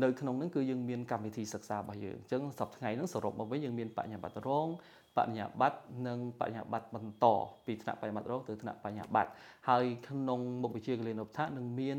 [0.02, 4.68] នៅក្នុងនោះគឺយើងមានកម្មវិធីសិក្សារបស់យើងអញ្ចឹងសប្តាហ៍ថ្ងៃនោះសរុបមកវិញយើងមានបញ្ញាបត្ររង
[5.18, 7.26] បញ្ញាបត្រនិងបញ្ញាបត្របន្ត
[7.66, 9.30] ពីថ្នាក់បញ្ញាបត្ររងទៅថ្នាក់បញ្ញាបត្រ
[9.68, 11.98] ហើយក្នុងមុខវិជ្ជាកលានុបដ្ឋានឹងមាន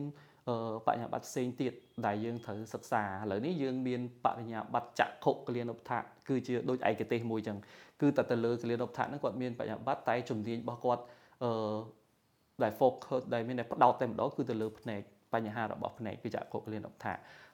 [0.88, 1.74] បញ្ញាបត្រផ្សេងទៀត
[2.06, 5.94] ដែលយើងត្រូវសិក្សាឥឡូវនេះយើងមានបរិញ្ញាបត្រចក្ខុកលានុបដ្ឋ
[6.30, 7.58] គឺជាដូចឯកទេសមួយចឹង
[8.02, 11.04] គឺតែទៅលើកលានុបដ្ឋហ្នឹងគាត់មានបញ្ញាបត្រតែជំនាញរបស់គាត់
[11.44, 11.78] អឺ
[12.64, 15.02] ដែល focus ដែលមានតែផ្ដោតតែម្ដងគឺទៅលើភ្នែក
[15.36, 17.08] បញ្ហារបស់ភ្នែកគឺចក្ខុកលានុបដ្ឋ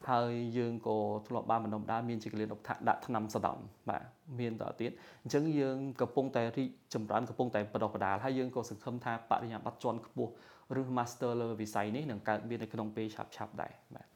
[0.10, 3.58] ហើយយើងក៏ធ្លាប់បានបណ្ដុំដាលមានជាកលានុបដ្ឋដាក់ថ្នាំសដំ
[3.90, 4.04] បាទ
[4.40, 4.92] មានតទៅទៀត
[5.24, 10.32] អញ្ចឹងយើងកំពុងតែរីកចម្រើនកំពុងតែបដោះបដាលហើយយើងក៏សង្ឃឹមថាបរិញ្ញាបត្រជាន់ខ្ពស់
[10.80, 14.08] ឬ master លើវិស័យនេះនឹងកើតមាននៅក្នុងពេលឆាប់ឆាប់ដែរបាទ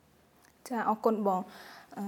[0.69, 1.41] ចាអរគុណបង
[1.97, 2.06] អឺ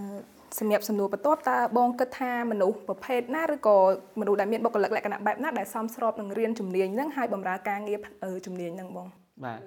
[0.60, 3.78] សម្រាប់សំណួរបន្ទាប់តើបងគិតថាមនុស្សប្រភេទណាឬក៏
[4.20, 8.00] មនុស្សដែលមានបុគ្គលិកលក្ខណៈបែបណាដែលសមស្របនឹងរៀនជំនាញហ្នឹងហើយបម្រើការងារ
[8.46, 9.08] ជំនាញហ្នឹងបង
[9.46, 9.60] បាទ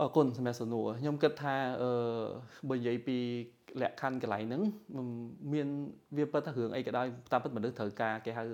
[0.00, 1.90] អរគុណសម្រាប់សំណួរខ្ញុំគិតថាអឺ
[2.68, 3.18] បើនិយាយពី
[3.80, 4.62] លក្ខខណ្ឌកន្លែងហ្នឹង
[5.52, 5.68] មាន
[6.16, 8.44] វាពិតថារឿងអីក៏ដោយតាមពិតមនុស្សត្រូវការគេហៅ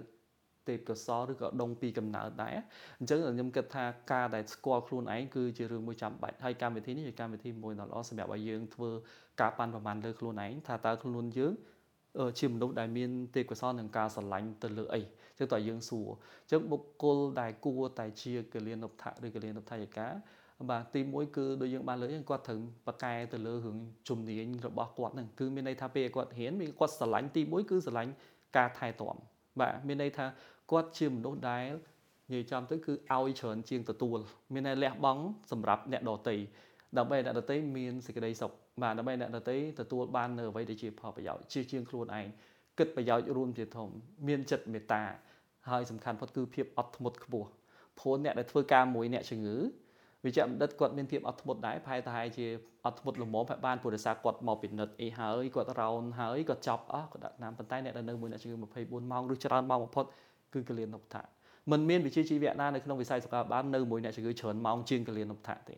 [0.68, 2.57] ទេពកោសលឬក៏ដងពីកំណើតដែរ
[2.98, 8.90] អញ្ចឹងខ្ញុំគិតថាការដែលស្គាល់ខ្លួនឯងគឺជារឿងមួយចាំបាច់ហើយកម្មវិធីនេះជាកម្មវិធីមួយដ៏ល្អសម្រាប់ឲ្យយើងធ្វើ
[9.40, 11.52] ការប៉ាន់ប្រមាណលើខ្លួនឯងថាតើខ្លួនយើង
[12.38, 15.00] ជាមនុស្សដែលមានទេពកោសលនឹងការស្រឡាញ់ទៅលើអី
[15.38, 16.09] ចឹងតើយើងសួរ
[16.50, 20.09] ចឹងបុគ្គលដែលគួរតែជាកលៀនុបដ្ឋឬកលៀនុបដ្ឋាយិកា
[20.70, 28.12] បាទទី1គឺដូចយើងបានលើកគាត់ត្រូវបកកែទៅលើរឿងជំនាញរបស់គាត់ហ្នឹងគឺមានន័យថាពេលគាត់រៀនគាត់ស្រឡាញ់ទី1គឺស្រឡាញ់
[28.57, 29.16] ការថែទាំ
[29.61, 30.27] បាទមានន័យថា
[30.70, 31.66] គាត់ជាមនុស្សដែល
[32.31, 34.18] និយាយចំទៅគឺឲ្យច្រើនជាងទទួល
[34.55, 36.37] មានតែលះបង់សម្រាប់អ្នកដតី
[36.98, 42.27] ដើម្បីអ្នកដតីមានសេចក្តីសុខបាទដើម្បីអ្នកដតីទទួលបាននៅអ្វីដែលជាផលប្រយោជន៍ជាជាងខ្លួនឯង
[42.79, 43.88] គិតប្រយោជន៍រួមជាធំ
[44.29, 45.03] មានចិត្តមេត្តា
[45.70, 47.48] ហើយសំខាន់ផុតគឺភាពអត់ធ្មត់ខ្ពស់
[47.98, 49.57] ព្រោះអ្នកដែលធ្វើការមួយអ្នកជំងឺ
[50.25, 52.47] វិជ្ជបណ្ឌិតគាត់មានភាពអត់ធ្មត់ដែរប្រហែលតែជា
[52.87, 60.05] អត់ធ្មត់ល្មមហើយបានពុទ្ធសាសគាត់មកពិនិត្យអីហើយគាត់រោនហើយគាត់ចប់អស់គាត់ដាក់តាមប៉ុន្តែអ្នកដែលនៅមួយអ្នកជំងឺ24ម៉ោងឬច្រើនម៉ោងបំផុត
[60.55, 61.23] គឺកលៀននុបដ្ឋា
[61.71, 65.77] មិនមានវិជ្ជាជីវៈណានៅក្នុងវិស័យសុខាភិបាលនៅមួយអ្នកជំងឺច្រើនម៉ោងជាងកលៀននុបដ្ឋាទេ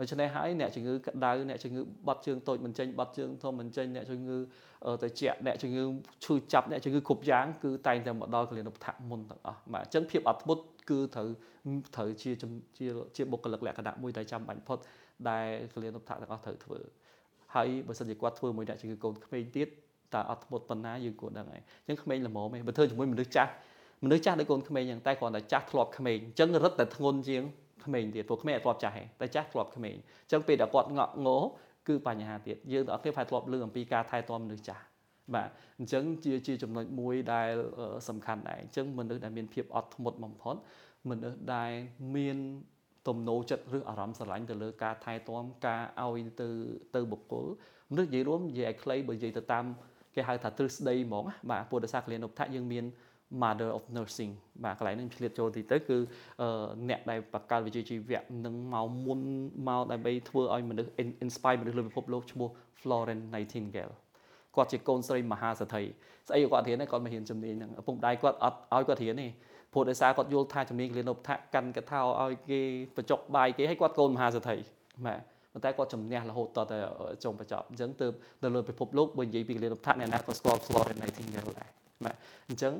[0.00, 4.38] ដូច្នេះហើយអ្នកជំងឺក្តៅអ្នកជំងឺបត់ជើងតូចមិនចេញបត់ជើងធំមិនចេញអ្នកជំងឺ
[5.02, 5.84] ទៅជាអ្នកជំងឺ
[6.24, 11.28] ឈឺចាប់អ្នកជំងឺគ្រប់យ៉ាងគឺតែងតែមកដល់កលិនុបដ្ឋមុនទាំងអស់បាទអញ្ចឹងភាពអត់ធ្មត់គឺត្រូវ
[11.96, 14.78] ត្រូវជាជាជាបុគ្គលិកលក្ខណៈមួយដែលចាំបាច់ផុត
[15.30, 16.78] ដែលកលិនុបដ្ឋទាំងអស់ត្រូវធ្វើ
[17.54, 19.68] ហើយបើសិនជាគាត់ធ្វើមួយអ្នកជំងឺកូនក្មេងទៀត
[20.14, 23.50] តើអត់ធ្មត់ប៉ុណ្ណាយើងគួរដឹងហើយអញ្ចឹងក្មេងល្មមឯងបើធ្វើជាមួយមនុស្សចាស់
[24.04, 27.42] មនុស្សចាស់ដូចកូនក្មេងហ្នឹងតែគ្រាន់តែចាស់ធ្លាប់ក្មេងអញ្ចឹងរឹតតែធ្ងន់ជាង
[27.88, 31.38] ក្មេងទៀតព្រោះក្មេងអត់ធ្លាប់ចាស់ទេតែចាស់ធ្លាប់ក្មេងអញ្ចឹងពេលដែលគាត់ងក់ងោ
[31.88, 34.82] គឺបញ្ហាទៀតយើងទាំងអស់គ្នាប្រហែលធ្លាប់លើអំពីការថែទាំមនុស្សចាស់
[35.34, 35.48] បាទ
[35.78, 37.50] អញ្ចឹងជាជាចំណុចមួយដែល
[38.08, 40.56] សំខាន់ដែរអញ្ចឹងមនុស្សដែលមានភាពអត់ធ្មត់បំផុត
[41.10, 41.72] មនុស្សដែល
[42.16, 42.36] មាន
[43.08, 46.48] ទំនោរចិត្តឬអារម្មណ៍ស្រឡាញ់ទៅលើការថែទាំការឲ្យទៅ
[46.94, 47.46] ទៅបុគ្គល
[47.90, 49.64] មនុស្សនិយាយរួមនិយាយឲ្យខ្លីបើនិយាយទៅតាម
[50.14, 52.84] គេហៅថាទ្រឹស្ដីហ្មងបាទពុទ្ធសាសនានុបដ្ឋៈយើងមាន
[53.42, 54.32] mother of nursing
[54.64, 55.98] បាទកន្លែងនេះឆ្លៀតចូលទីទៅគឺ
[56.88, 59.20] អ្នកដែលបកកើតវិជ្ជាជីវៈនឹងមកមុន
[59.68, 60.90] មកដើម្បីធ្វើឲ្យមនុស្ស
[61.24, 62.48] inspire មនុស្សលើពិភពលោកឈ្មោះ
[62.80, 63.94] Florence Nightingale
[64.56, 65.82] គាត់ជាកូនស្រីមហាសេដ្ឋី
[66.28, 69.28] ស្អីគាត់រៀនគាត់មករៀនជំនាញហ្នឹងឪពុកម្ដាយគាត់អត់ឲ្យគាត់រៀនទេ
[69.72, 72.60] ព្រោះដោយសារគាត់យល់ថាជំនាញគលានុបដ្ឋកាន់កថាឲ្យគេ
[72.96, 74.56] បញ្ចុកបាយគេឲ្យគាត់កូនមហាសេដ្ឋី
[75.06, 75.20] បាទ
[75.52, 76.78] ប៉ុន្តែគាត់ជំនះរហូតតតែ
[77.24, 78.12] ចុងបញ្ចប់អញ្ចឹងទើប
[78.42, 81.70] ទៅលើពិភពលោកបើនិយាយពីគលានុបដ្ឋអ្នកណាក៏ស្គាល់ Florence Nightingale ដែរ
[82.04, 82.14] បាទ
[82.48, 82.72] អញ្ចឹង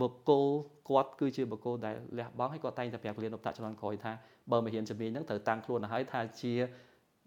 [0.00, 0.46] បុគ្គល
[0.88, 4.12] គាត់គឺជាបុគ្គលដែលលះបង់ហើយគាត់តែងតែប្រាប់គលានុបដ្ឋជំនាន់ក្រោយថា
[4.50, 6.52] បើមករៀនជំនាញហ្នឹងត្រូវតាំងខ្លួនទៅហើយថាជា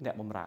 [0.06, 0.45] អ្នកបំរើ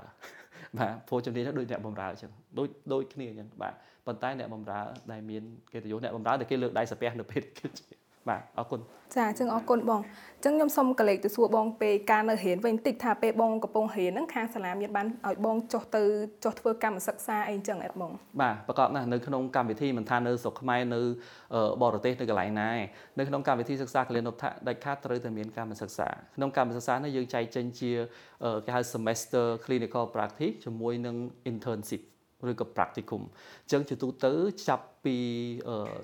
[0.78, 3.74] បាទព្រោះជំនាញហ្នឹងដូចអ្នកបំរើអញ្ចឹងដូចដូចគ្នាអញ្ចឹងបាទ
[4.06, 4.80] ប៉ុន្តែអ្នកបំរើ
[5.12, 7.66] ដែលមានកិត្តិយសអ្នកបំរើដែលគេលើកដៃសាពះនៅពេលគេ
[8.28, 8.80] បាទអរគុណ
[9.14, 16.02] ចាអញ្ចឹងអរគុណបងអញ្ចឹងខ្ញុំសូមកលេចទៅសួរបងពេលការនៅរៀនវិញតិចថាពេលបងកំពុងរៀនហ្នឹងខាងសាលាមានបានឲ្យបងចុះទៅ
[16.44, 18.10] ចុះធ្វើកម្មសិក្សាអីអញ្ចឹងអត់បង
[18.40, 21.00] បាទប្រកបណាស់នៅក្នុងកម្មវិធីមិនថានៅស្រុកខ្មែរនៅ
[21.82, 22.70] បរទេសនៅកន្លែងណា
[23.18, 27.92] នៅក្នុងកម្មវិធីសិក្សាកលិនុបដ្ឋដាច់ខាតត្រូវតែមានកម្មសិក្សាក្នុងកម្មសិក្សានេះយើងចែកចេញជា
[28.64, 31.16] គេហៅ semester clinical practice ជាមួយនឹង
[31.50, 32.02] internship
[32.50, 33.22] ឬក៏ practicum
[33.64, 34.32] អញ្ចឹងជាទូទៅ
[34.68, 35.16] ចាប់ពី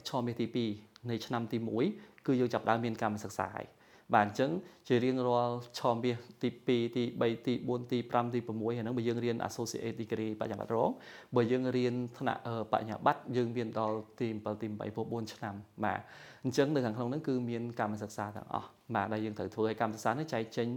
[0.08, 1.58] ឆមាសទី2នៃឆ្នាំទី
[1.88, 3.68] 1 គឺយើងចាប់ដើមមានកម្មសិក្សាហើយ
[4.14, 4.50] បាទអញ្ចឹង
[4.88, 6.76] ជារៀងរាល់ឆមាសទី2ទី
[7.20, 10.90] 3ទី4ទី5ទី6ហ្នឹងបើយើងរៀន associate degree បញ្ញាបត្ររង
[11.36, 12.40] បើយើងរៀនថ្នាក់
[12.72, 15.54] បញ្ញាបត្រយើងមានដល់ទី7ទី8ពោ4ឆ្នាំ
[15.84, 16.00] បាទ
[16.44, 20.68] អញ្ចឹងនៅខាងក្នុងហ្នឹងគឺមានកម្មសិក្សាទាំងអស់បាទដែលយើងត្រូវធ្វើឲ្យកម្មសិក្សានេះចែកចេញ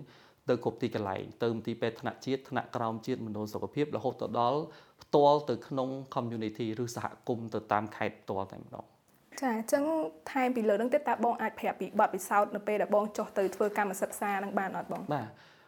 [0.49, 4.60] ទៅគ្រប់ទីកន្លែងទៅមន្ទីរពេទ្យថ្នាក់ជាតិថ្នាក់ក្រោមជាតិមណ្ឌលសុខភាពរហូតទៅដល់
[5.03, 8.94] ផ្ទាល់ទៅក្នុង community ឬសហគមន៍ទៅតាមខេត្តផ្ទាល់តែម្ដង
[9.41, 9.84] ចាអញ្ចឹង
[10.32, 15.28] ថែមពីលើនឹងទៀតតើបងអាចប្រាប់ពីបទពិសោធន៍នៅពេលដែលបងចុះទៅធ្វើកម្មសិក្សានឹងបានអត់បងបាទ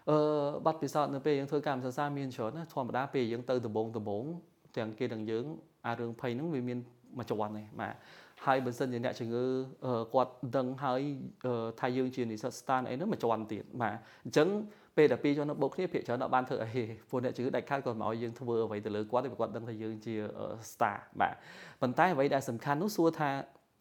[0.09, 0.17] អឺ
[0.65, 4.23] បទពិសោធន៍នៅពេលយើងធ្វើកម្មសិក្សាមានច្រើនណាធម្មតាពេលយើងទៅដំបងដំបង
[4.77, 5.45] ទាំងគេទាំងយើង
[5.87, 6.79] អារឿងភ័យហ្នឹងវាមាន
[7.17, 7.95] មួយជាន់ទេបាទ
[8.45, 9.43] ហើយបើសិនជាអ្នកជំងឺ
[10.13, 11.01] គាត់ដឹងហើយ
[11.79, 14.47] ថាយើងជានិស្សិតស្តានអីហ្នឹងមួយជាន់ទៀតបាទអញ្ចឹង
[14.97, 16.69] ពេលដែលពីរជាន់នោះបូកគ្នាភាគច្រើនអត់បានធ្វើអី
[17.09, 20.13] ព្រោះអ្នកជំងឺដាច់ខាតគាត់មកឲ្យយើងធ្វើអ្វីទៅលើគាត់តែគាត់ដឹងថាយើងជា
[20.71, 21.33] star បាទ
[21.81, 23.29] ប៉ុន្តែអ្វីដែលសំខាន់នោះសួរថា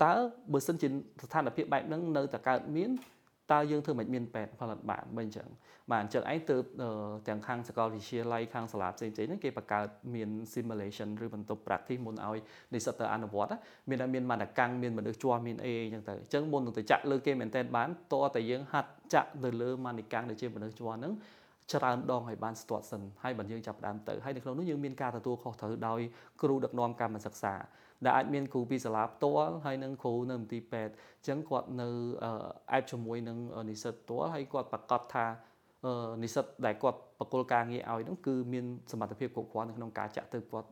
[0.04, 0.12] តើ
[0.52, 0.88] បើសិនជា
[1.24, 2.90] ស្ថានភាពបែបហ្នឹងនៅតែកើតមាន
[3.52, 5.48] តើយើងធ្វើមិនមានពេទ្យផលិតបានមិនអញ្ចឹង
[5.92, 6.56] បាទអញ្ចឹងឯងទៅ
[7.28, 12.38] ទាំងខាងសាកលវិទ្យាល័យខាងសាលាផ្សេងៗហ្នឹងគេបង្កើតមាន simulation ឬបន្ទប់ practice មុនឲ្យ
[12.74, 13.52] និស្សិតទៅអនុវត្ត
[13.88, 21.12] មានតែមានមន្តកម្មមានមនុស្សជាប់មានអីអញ្ចឹងទៅអញ្ចឹងមុននឹងទៅចាក់លើគេមែនតើបានតើតែយើងហាត់ចាក់ទៅលើមន្តកម្មដែលជាមនុស្សជាប់ហ្នឹង
[21.72, 26.00] ច្រើនដងឲ្យបានស្ទាត់សិនហើយបើយើងចាប់ផ្ដើមទៅហើយនៅក្នុងនោះយើងមានការទទួលខុសត្រូវដោយ
[26.42, 27.54] គ្រូដឹកនាំកម្មសិក្សា
[28.04, 31.88] ដែលអាចមានគ្រូពីសាលាផ្ទាល់ហើយនិងគ្រូនៅមន្ទីរពេទ្យអញ្ចឹងគាត់នៅ
[32.72, 33.38] អែបជាមួយនឹង
[33.70, 35.26] និស្សិតផ្ទាល់ហើយគាត់ប្រកាសថា
[36.22, 40.68] និស្សិតដែលគាត់បកគលការងារឲ្យហ្នឹងគឺមានសមត្ថភាពគ្រប់គ្រាន់នៅក្នុងការចាក់ទៅគាត់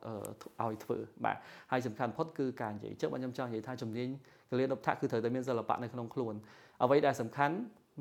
[0.63, 1.37] ឲ្យធ្វើបាទ
[1.73, 4.09] ហើយសំខាន់បំផុតគឺការនិយាយចឹងខ្ញុំចង់និយាយថាជំនាញ
[4.51, 6.35] កលៀនឧបថៈគឺត្រូវតែមានសិល្បៈនៅក្នុងខ្លួន
[6.83, 7.57] អ្វីដែលសំខាន់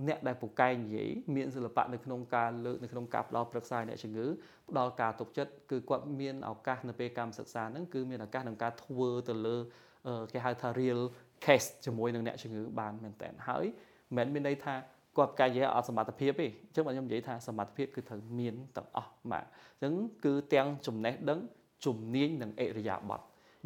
[0.07, 4.27] អ្នកដែលពូកែនិយាយមានសិល្បៈនៅក្នុងការលើកនៅក្នុងការផ្ដល់ប្រឹក្សាអ្នកជំងឺ
[4.69, 9.57] ផ្ដល់ការទុកចិត្តគឺគាត់មានឱកាសនៅពេលកម្មសិក្សាហ្នឹងគឺមានឱកាសក្នុងការធ្វើទៅលើ
[10.31, 11.01] គេហៅថា real
[11.45, 13.65] case ជាមួយនឹងអ្នកជំងឺបានមែនតើហើយ
[14.17, 14.75] មិនមែនមានន័យថា
[15.17, 19.47] គាត់កាយអត់សមត្ថភាពទេអញ្ចឹងខ្ញុំនិយាយថាសមត្ថភាពគឺត្រូវមានទាំងអស់បាទអ
[19.79, 19.93] ញ្ចឹង
[20.25, 21.39] គឺទាំងចំណេះដឹង
[21.85, 23.21] ជំនាញនិងអិរិយាបថ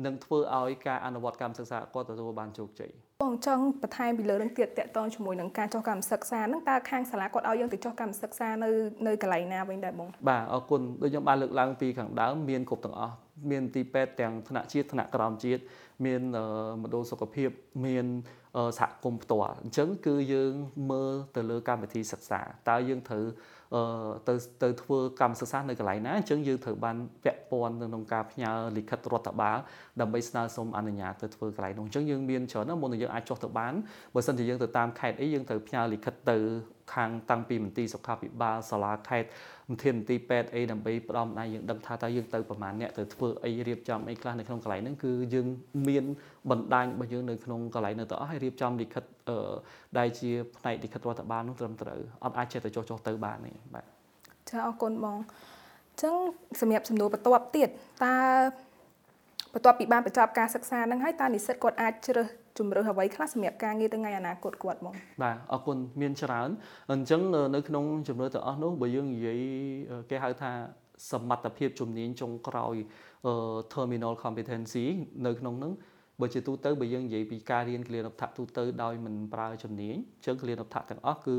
[0.05, 2.91] នឹងធ្វើឲ្យការអនុវត្តកម្មសិក្សាគាត់ទទួលបានជោគជ័យ
[3.23, 8.69] បងចង់បន្ថែមពីលើនឹងទៀតតកតងជាមួយនឹងការចុះកម្មសិក្សាហ្នឹងតើខាងសាលាគាត់ឲ្យយើងទៅចុះកម្មសិក្សានៅ
[9.07, 13.15] នៅកន្លែងណាវិញដែរបងបាទអរគុណដូចខ្ញុំបានលើកឡើងពីខាងដើមមានគ្រប់ទាំងអស់
[13.51, 15.61] មានទីពេទ្យទាំងថ្នាក់ជាតិថ្នាក់ក្រោមជាតិ
[16.05, 16.21] មាន
[16.81, 17.49] មណ្ឌលសុខភាព
[17.85, 18.05] មាន
[18.79, 20.53] សហគមន៍ផ្ទាល់អញ្ចឹងគឺយើង
[20.91, 23.25] មើលទៅលើកម្មវិធីសិក្សាតើយើងត្រូវ
[24.27, 29.57] ទៅទៅធ្វើកម្មសិក្សានៅកន្លែងណាអញ្ចឹងយើងត្រូវបានពាក់ព័ន្ធក្នុងការផ្ញើលិខិតរដ្ឋបាល
[30.01, 33.73] ដើម្បីស្នើសុំអនុញ្ញាតទៅធ្វើកន្លែងនោះអញ្ចឹងយើងមានច្រើនណាស់មុននឹងយើងអាចចុះទៅបាន
[34.15, 36.37] បើសិនជាយើងទៅតាមខេត្តអីយើងត្រូវផ្ញើលិខិតទៅ
[36.93, 39.29] ខាងតាំងពីមន្ទីរសុខាភិបាលសាលាខេត្ត
[39.69, 45.47] មន្ទីរមន្ទីរពេទ្យអីដើម្បីផ្ដំដៃយើងដឹងថាតើយើងទៅប្រមាណអ្នកទៅធ្វើអីរៀបចំអីខ្លះនៅក្នុងកន្លែងហ្នឹងគឺយើង
[45.87, 46.05] មាន
[46.49, 49.16] បណ្ដាញរបស់យើងនៅក្នុងកន្លែងនោះទៅអស់ហើយរៀបចំលិខិតអឺ
[49.97, 53.85] ដែលជាផ្នែកលិខិតរដ្ឋបាលនោះត្រឹមត្រូវអត់អាចចេះតែចុះចុះទៅបានទេបាទ
[54.49, 56.15] ចាអរគុណបងអញ្ចឹង
[56.61, 57.69] សម្រាប់សំណួរបន្ទាប់ទៀត
[58.03, 58.13] តើ
[59.53, 66.49] បន្ទាប់ពីបានបញ្ចប់ការសិក្សានឹងហើយតើនិស្សិតគាត់អាចជ្រើសជំរើសអ្វីខ្លះសម្រាប់ការងារទៅថ្ងៃអនាគតគាត់មកបាទអរគុណមានច្រើន
[66.91, 67.21] អញ្ចឹង
[67.55, 69.39] នៅក្នុងជំរឿទាំងអស់នោះបើយើងនិយាយ
[70.09, 70.51] គេហៅថា
[71.11, 72.75] សមត្ថភាពជំនាញចុងក្រោយ
[73.73, 74.85] terminal competency
[75.25, 75.73] នៅក្នុងនោះ
[76.21, 81.37] បើជាទូទៅបើយើងនិយាយពីការរៀនគលានុបដ្ឋទូទៅដោយមិនប្រើជំនាញអញ្ចឹងគលានុបដ្ឋទាំងអស់គឺ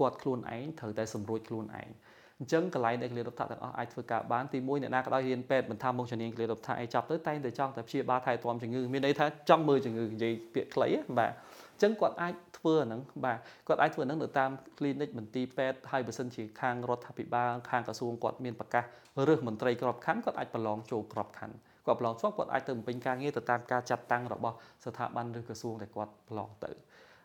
[0.00, 1.90] គាត់ខ្លួនឯងត្រូវតែសម្រួចខ្លួនឯង
[2.38, 10.88] អញ្ចឹងកន្លែងដែលគលារដ្ឋទាំងអស់អាចធ្វើការបានទី1អ្នកណាក៏ដោយរៀនពេទ្យមិនថាមកជំនាញគលារដ្ឋអីចាប់ទៅតែងតែចង់តែព្យាបាលថែទាំជំងឺមានន័យថាចង់មើលជំងឺនិយាយពាក្យខ្លី
[11.18, 13.38] បាទអញ្ចឹងគាត់អាចធ្វើអាហ្នឹងបាទ
[13.68, 18.84] គាត់អាចធ្វើអាហ្នឹងនៅតាម clinic មន្ទីរពេទ្យហើយបើសិនជាខាងរដ្ឋាភិបាលខាងក្រសួងគាត់មានប្រកាស
[19.28, 26.70] រើសមន្ត្រីក្របខ័ណ្ឌគាត់អាចប្រឡងចូលក្របខ័ណ្ឌ គាត់ប្រឡងជាប់គាត់អាចទៅបំពេញការងារទៅតាមការចាត់តាំងរបស់ស្ថាប័នឬក្រសួងដែលគាត់ប្រឡងទៅ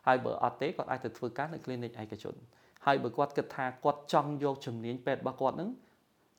[0.06, 2.34] ហើយបើអត់ទេគាត់អាចទៅធ្វើការនៅ clinic ឯកជន
[2.86, 5.70] ហើយបើគាត់គិតថាគាត់ចង់យកជំនាញពេទ្យរបស់គាត់នឹង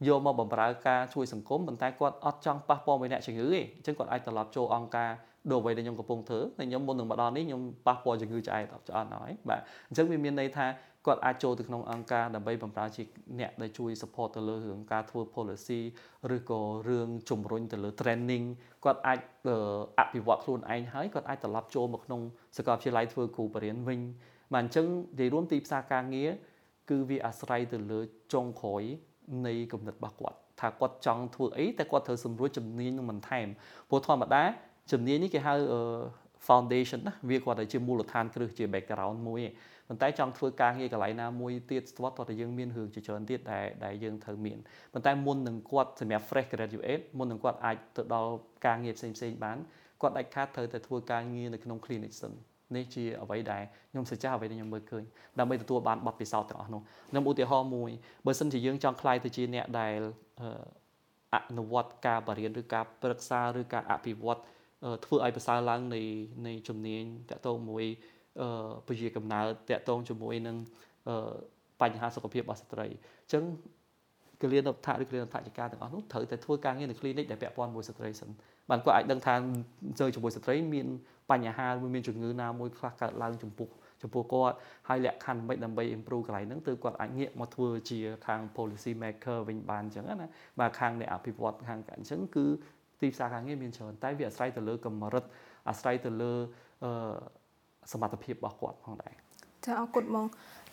[0.05, 5.11] យកមកបម្រើការជួយសង្គមប៉ុន្តែគាត់អត់ចង់ប៉ះពាល់មួយអ្នកជំងឺទេអញ្ចឹងគាត់អាចត្រឡប់ចូលអង្គការ
[5.51, 10.65] ដូចអ្វីដែលខ្ញុំកំពុងធ្វើតែខ្ញុំមុននឹងមកដល់នេះខ្ញុំប៉ះពាល់ជំងឺឆ្អែតឆ្អន់ហើយបាទអញ្ចឹងវាមានន័យថា
[11.07, 13.03] គាត់អាចចូលទៅក្នុងអង្គការដើម្បីបម្រើជា
[13.39, 15.79] អ្នកដែលជួយ support ទៅលើរឿងការធ្វើ policy
[16.35, 18.45] ឬក៏រឿងជំរុញទៅលើ training
[18.85, 19.19] គាត់អាច
[19.99, 22.21] អភិវឌ្ឍខ្លួនឯងហើយគាត់អាចត្រឡប់ចូលមកក្នុង
[22.57, 23.99] សាកលវិទ្យាល័យធ្វើគ្រូបរិញ្ញាវិញ
[24.53, 24.87] បាទអញ្ចឹង
[25.19, 26.29] និយាយរួមទីផ្សារការងារ
[26.89, 27.99] គឺវាអាស្រ័យទៅលើ
[28.33, 28.83] ចុងក្រោយ
[29.45, 33.47] នៃគំនិតរបស់គាត់ថាគាត់ចង់ធ្វើអីតែគាត់ត្រូវសម្រួលជំនាញនឹងបន្ថែម
[33.89, 34.43] ព្រោះធម្មតា
[34.91, 35.53] ជំនាញនេះគេហៅ
[36.47, 39.51] foundation ណាវាគាត់តែជាមូលដ្ឋានគ្រឹះជា background មួយឯង
[39.87, 44.57] ប៉ុន្តែចង់ធ្វើការងារកន្លែងណាមួយទៀតស្ទាត់តោះតែយើងមានរឿងជាច្រើនទៀតដែលដែលយើងត្រូវមាន
[44.93, 48.31] ប៉ុន្តែមុននឹងគាត់សម្រាប់ fresh graduate មុននឹងគាត់អាចទៅដល់
[48.65, 49.57] ការងារផ្សេងផ្សេងបាន
[50.01, 52.33] គាត់ដាច់ខាតត្រូវតែធ្វើការងារនៅក្នុង clinic សិន
[52.75, 55.03] នេះជាអ្វីដែលខ្ញុំសច្ចាអ្វីដែលខ្ញុំមើលឃើញ
[55.39, 57.91] ដើម្បីទទួលបានបទពិសោធន៍ទាំងអស់នោះខ្ញុំឧទាហរណ៍មួយ
[58.25, 59.99] បើសិនជាយើងចង់ខ្លាយទៅជាអ្នកដែល
[61.33, 64.41] អនុវត្តការបរិញ្ញាឬការប្រឹក្សាឬការអភិវឌ្ឍ
[65.05, 66.01] ធ្វើឲ្យប្រសើរឡើងនៃ
[66.47, 67.85] នៃជំនាញតកតងមួយ
[68.87, 70.57] ពជាកំណើតតកតងជាមួយនឹង
[71.81, 73.43] បញ្ហាសុខភាពរបស់ស្ត្រីអញ្ចឹង
[74.41, 78.29] គលានុបដ្ឋឬគលានុបដ្ឋជាការទាំងអស់នោះត្រូវតែធ្វើការងារនៅ clinic ដែលពាក់ព័ន្ធមួយស្ត្រីសិន
[78.69, 79.33] បានគាត់អាចដឹងថា
[79.99, 80.87] ទៅជាមួយស្ត្រីមាន
[81.31, 83.69] បញ្ហាឬមានជំងឺណាមួយខ្លះកើតឡើងចំពោះ
[84.01, 84.55] ចំពោះគាត់
[84.87, 90.27] ហើយលក្ខខណ្ឌមិនដើម្បី improve កន្លែងហ្នឹងទើបគាត់អាចងាកមកធ្វើជាខាង policy maker វិញបានអញ្ចឹងណា
[90.59, 92.45] បាទខាងអ្នកអភិវឌ្ឍខាងអញ្ចឹងគឺ
[93.01, 95.23] ទីផ្សារការងារមានច្រើនតែវាអាស្រ័យទៅលើកម្រិត
[95.69, 96.33] អាស្រ័យទៅលើ
[97.91, 99.13] សមត្ថភាពរបស់គាត់ផងដែរ
[99.67, 100.25] ចាអរគុណបង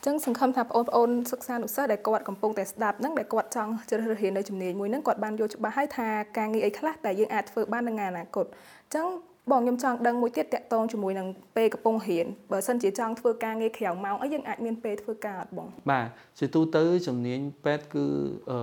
[0.05, 8.47] ចឹងសង្ឃឹមថាបងប្អូនសិក្សានុសិស្សដែលគាត់កំពុងតែស្ដាប់ហ្នឹងដែលគាត់ចង់ជ្រើសរើសរៀននៅជំនាញមួយហ្នឹងគាត់បានយល់ច្បាស់ហើយថាការងារអីខ្លះដែលយើងអាចធ្វើបាននៅថ្ងៃអនាគត
[8.95, 9.07] ចឹង
[9.51, 16.07] បងខ្ញុំចង់ដឹងមួយទៀតតាក់ទងជាមួយនឹងពេលកំពុងរៀនបើសិនជាចង់ធ្វើការងារក្រៅម៉ោងអីយើងអាចមានពេលធ្វើការអត់បងបាទ
[16.39, 18.05] ជាទូទៅជំនាញពេទ្យគឺ
[18.51, 18.59] អឺ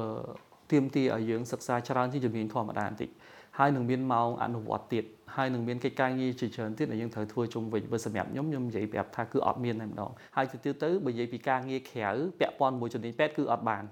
[0.71, 3.09] ទៀមទីឲ្យយើងសិក្សាច្រើនជាជំនាញធម្មតាបន្តិច
[3.57, 5.03] ហើយនឹងមានម៉ោងអនុវត្តទៀត
[5.35, 13.83] ហើយនឹងមានកិច្ចការងារជាច្រើនទៀតដែលយើងត្រូវធ្វើជុំវិញបើសម្រាប់ខ្ញុំខ្ញុំនិយាយប្រាប់ថាគឺអត់មានតែម្ដងហើយទៅទៀតទៅបើនិយាយពីការងារក្រៅពាក់ព័ន្ធមួយជំនាញពេទ្យគឺអត់បាន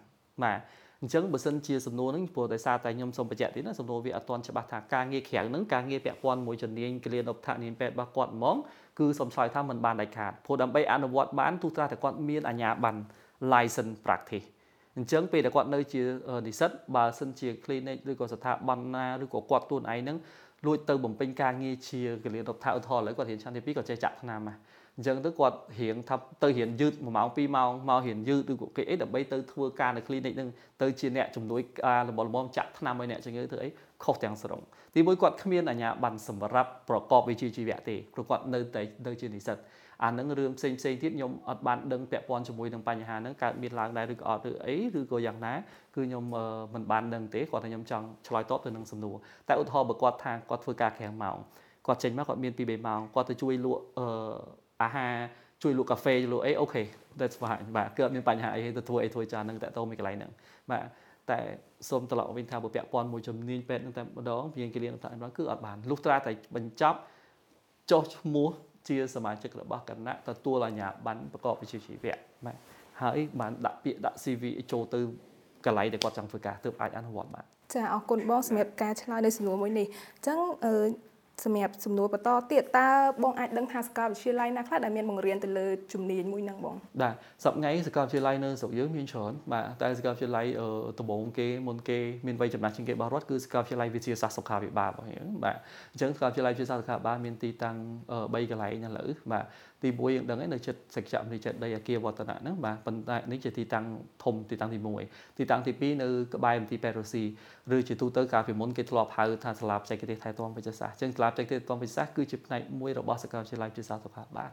[0.43, 0.59] បាទ
[1.01, 8.55] អញ្ចឹងបើសិនជាសំណួរហ្នឹងព្រោះដោយសារតែខ្ញុំសូមបញ្ជាក់ទៀតណាសំណួរវាអត់ទាន់ច្បាស់ថាការងារក្រៅហ្នឹងការងារពាក់ព័ន្ធមួយជំនាញគ្លៀនឧបថនាមពេទ្យរបស់គាត់ហ្មង
[8.99, 12.99] គឺសំឆ្លើយថាมันបានដាច់ខាតព្រោះដើម្បីអនុវត្តបានទោះត្រាតែគាត់មានអាជ្ញាប័ណ្ណ
[13.53, 14.47] license practice
[14.97, 16.01] អញ្ចឹងពេលដែលគាត់នៅជា
[16.47, 20.17] និស្សិតបើសិនជា clinic ឬក៏ស្ថាប័នណាឬក៏គាត់ខ្លួនឯងហ្នឹង
[20.65, 24.55] លួចទៅបំពេញការងារជាកលៀនរដ្ឋាភិបាលឥឡូវគាត់រៀនឆ្នាំទី2គាត់ចេះចាក់ថ្នាំណា
[24.95, 30.49] អញ្ចឹងទៅគាត់រៀងថាទៅរៀនយឺត1ម៉ោង2ម៉ោងមករៀនយឺតឬក៏គេអីដើម្បីទៅធ្វើការនៅ clinic ហ្នឹង
[30.81, 33.69] ទៅជាអ្នកជំនួយការលំលំចាក់ថ្នាំឲ្យអ្នកជំងឺធ្វើអី
[34.03, 34.61] ខុសទាំងស្រុង
[34.95, 39.57] ទីមួយគាត់គ្មានអាជ្ញាប័ណ្ណសម្រាប់ប្រកបវិជ្ជាជីវៈទេព្រោះគាត់នៅតែនៅជានិស្សិត
[40.03, 46.23] អានឹងរឿងផ្សេងផ្សេងទៀតខ្ញុំអត់បានដឹងពាក់ព័ន្ធជាមួយនឹងបញ្ហាហ្នឹងកើតមានឡើងដែរឬក៏អត់ឬអីឬក៏យ៉ាងណាគឺខ្ញុំ
[46.73, 49.15] មិនបានដឹងទេគាត់ថាខ្ញុំចង់ឆ្លើយតបទៅនឹងសំណួរ
[49.47, 51.37] តែឧទាហរណ៍បើគាត់ថាគាត់ធ្វើការក្រៅម៉ោង
[51.87, 53.81] គាត់ចេញមកគាត់មាន2 3ម៉ោងគាត់ទៅជួយលក់
[54.81, 55.15] អាហារ
[55.63, 56.83] ជួយលក់កាហ្វេលក់អីអូខេ
[57.19, 60.31] that's fine បាទគឺអត់មានបញ្ហាអីទៅធ្វើអីធ្វើចានហ្នឹងតើតោមួយកន្លែងហ្នឹង
[60.71, 60.83] បាទ
[61.29, 61.39] តែ
[61.89, 66.97] សូមត្រឡប់វិញថាបើពាក់ព័ន្ធមួយជំនាញពេទ្យហ្នឹងតែម្ដងវាគិលានតែម្ដងគឺអត់បានលុះត្រាតែបញ្ចប់
[67.91, 68.49] ចុះឈ្មោះ
[68.89, 72.15] ជាសមាជិករបស់គណៈទទួលអាជ្ញាប័ណ្ណប្រកបវិជ្ជាជីវៈ
[72.45, 72.55] បាទ
[73.01, 74.99] ហើយបានដាក់ពាក្យដាក់ CV ចូលទៅ
[75.65, 80.73] កន្លែងដែលគាត់ចង់ធ្វើការទើបអាចអនុវត្តបានចាអរគុណបងសម្រាប់ការឆ្លើយនៅសំណួរមួយនេះអញ្ចឹងអឺ
[81.45, 82.89] សម្រាប់សំណួរបន្តទៀតតើ
[83.23, 90.45] បងអាចដឹងថាសាកលវិទ្យាល័យណាខ្លះដែលមានបង្រៀនទៅលើជំនាញមួយហ្នឹងបងបាទសប្តាហ៍សាកលវិទ្យាល័យនៅស្រុកយើងមានច្រើនបាទតែសាកលវិទ្យាល័យ
[90.99, 95.57] ដំបូងគេមុនគេមានវ័យចំណាស់ជាងគេរបស់រដ្ឋគឺសាកលវិទ្យាល័យវិទ្យាសាស្ត្រសុខាភិបាលរបស់យើងបាទ
[95.91, 97.77] អញ្ចឹងសាកលវិទ្យាល័យវិទ្យាសាស្ត្រសុខាភិបាលមានទីតាំង
[98.13, 99.45] 3កន្លែងឥឡូវបាទ
[99.83, 103.85] ទី1យើងដឹងហើយនៅចិត្តសច្ចៈមនីចិត្តដីអាគារវឌ្ឍនៈហ្នឹងបាទប៉ុន្តែនេះជាទីតាំង
[104.23, 107.23] ធំទីតាំងទី1ទីតាំងទី2នៅក្បែរមន្ទីរពេទ្យរុស្ស៊ី
[107.75, 114.49] ឬជាទូទៅកាលពីមុនគេធ្លាប់ហៅថាសាលាបច្ចេកទេសថែទាំវិទ្យាសាស្ត្រអញ្ចឹងសាលាបច្ចេកទេសថែទាំវិទ្យាសាស្ត្រគឺជាផ្នែកមួយរបស់សាកលវិទ្យាល័យវិទ្យាសាស្ត្រសុខាភិបាល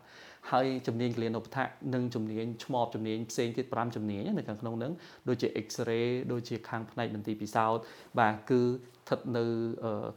[0.50, 4.92] ហើយជំនាញគលានុបដ្ឋៈនិងជំនាញឆ្មបជំនាញផ្សេងទៀត5ជំនាញនៅខាងក្នុងហ្នឹង
[5.28, 7.82] ដូចជា X-ray ដូចជាខាងផ្នែកមន្ទីរពិសោធន៍
[8.18, 8.60] បាទគឺ
[9.06, 9.44] ស្ថិតនៅ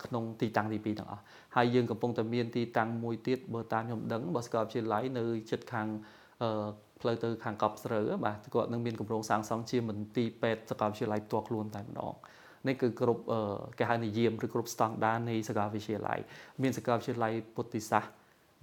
[0.05, 1.23] ក្នុងទីតាំងទី2ទាំងអស់
[1.55, 5.87] ហើយយើងកំពុងតែមានទីតាំងមួយទៀតបើតាមខ្ញុំដឹងរបស់សាកលវិទ្យាល័យនៅជិតខាង
[7.01, 12.13] ផ្លូវទៅខាងកប់ស្រូវបាទគាត់នឹងមានគម្រោងសាងសង់ជាមន្ទីរពេទ្យសាកលវិទ្យាល័យផ្ទាល់ខ្លួនតែម្ដង
[12.67, 13.23] នេះគឺគ្រប់
[13.79, 16.19] គេហៅនិយមឬគ្រប់ស្តង់ដារនៃសាកលវិទ្យាល័យ
[16.61, 18.11] មានសាកលវិទ្យាល័យពុទ្ធិសាស្ត្រ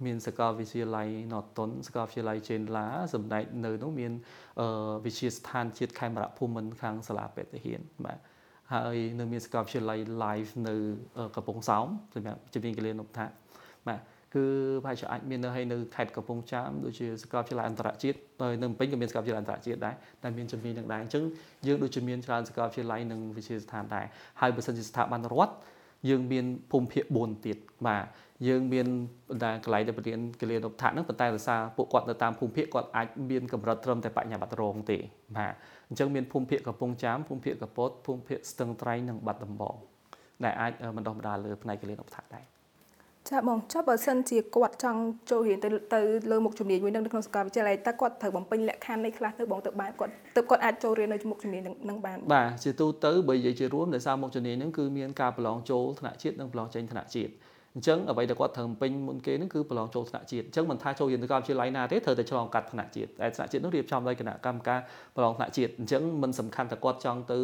[0.05, 4.11] មានសាកលវិទ្យាល័យណតុនសាកលវិទ្យាល័យចេនឡាសម្ដេចនៅនោះមាន
[5.05, 8.19] វិទ្យាស្ថានជាតិខេមរៈភូមិន្ទខាងសាលាពេទ្យទាហានបាទ
[8.73, 10.75] ហើយនៅមានសាកលវិទ្យាល័យ live នៅ
[11.35, 13.29] កំពង់សោមសម្រាប់ជំនាញកលានុបដ្ឋ
[13.87, 13.99] បាទ
[14.35, 14.45] គឺ
[14.83, 21.23] ប្រហែលជាអាចមាននៅហើយនៅខេត្តកំពង់ចាមដូចជាសាកលវិទ្យាល័យអន្តរជាតិហើយនៅភ្នំពេញក៏មានសាកលវិទ្យាល័យអន្តរជាតិដែរតែមានជំនាញនឹងដែរអញ្ចឹង
[21.67, 24.05] យើងដូចជាមានច្រើនសាកលវិទ្យាល័យនិងវិទ្យាស្ថានដែរ
[24.41, 25.53] ហើយបើសិនជាស្ថាប័នរដ្ឋ
[26.09, 27.57] យើងមានភូមិភាគ4ទៀត
[27.87, 28.05] បាទ
[28.47, 28.87] យើងមាន
[29.29, 34.97] បណ្ដាកន្លែងដែលបរៀនកលានុបដ្ឋៈហ្នឹងប៉ុន្តែដោយសារពួកគាត់នៅតាមភូមិភាគគាត់អាចមានកម្រិតត្រឹមតែបញ្ញាបត្ររងទេ
[35.37, 35.53] បាទ
[35.89, 39.75] អញ្ចឹងមានភូមិភាគកំពង់ចាមភូមិភាគកពតភូមិភាគស្ទឹងត្រែងនិងបាត់ដំបង
[40.43, 42.45] ដែលអាចបណ្ដុះបណ្ដាលលើផ្នែកកលានុបដ្ឋៈដែរ
[43.29, 57.31] ចាបងចុះបើសិនជាគាត់ចង់ចូលរៀនទៅទៅលើមុខជំនាញមួយនឹងនៅក្នុងសាកលវិទ្យាល័យតើគាត់ត្រូវបំពេញលក្ខខណ្ឌនៃខ្លះទៅបងទៅបានគាត់ទៅគាត់អាចចូលរៀននៅមុខជំនាញនឹងបានបាទជាទូទៅបើនិយាយជារួមដោយសារមុខជំនាញហ្នឹងគឺមានការប្រឡងចូលថ្នាក់ជាតិនិងប្រឡងចេញថ្នាក់ជាតិ
[57.77, 64.79] អញ្ចឹងអ្វីដែលគាត់ត្រូវពេញមុនគេហ្នឹងគឺប្រឡងចូលថ្នាក់ជាតិអញ្ចឹងមិនថាចូលរៀនទៅកម្មវិទ្យាល័យណាទេត្រូវតែឆ្លងកាត់ថ្នាក់ជាតិតែថ្នាក់ជាតិនោះរៀបចំដោយគណៈកម្មការ
[65.15, 67.39] ប្រឡងថ្នាក់ជាតិអញ្ចឹងមិនសំខាន់តែគាត់ចង់ទៅ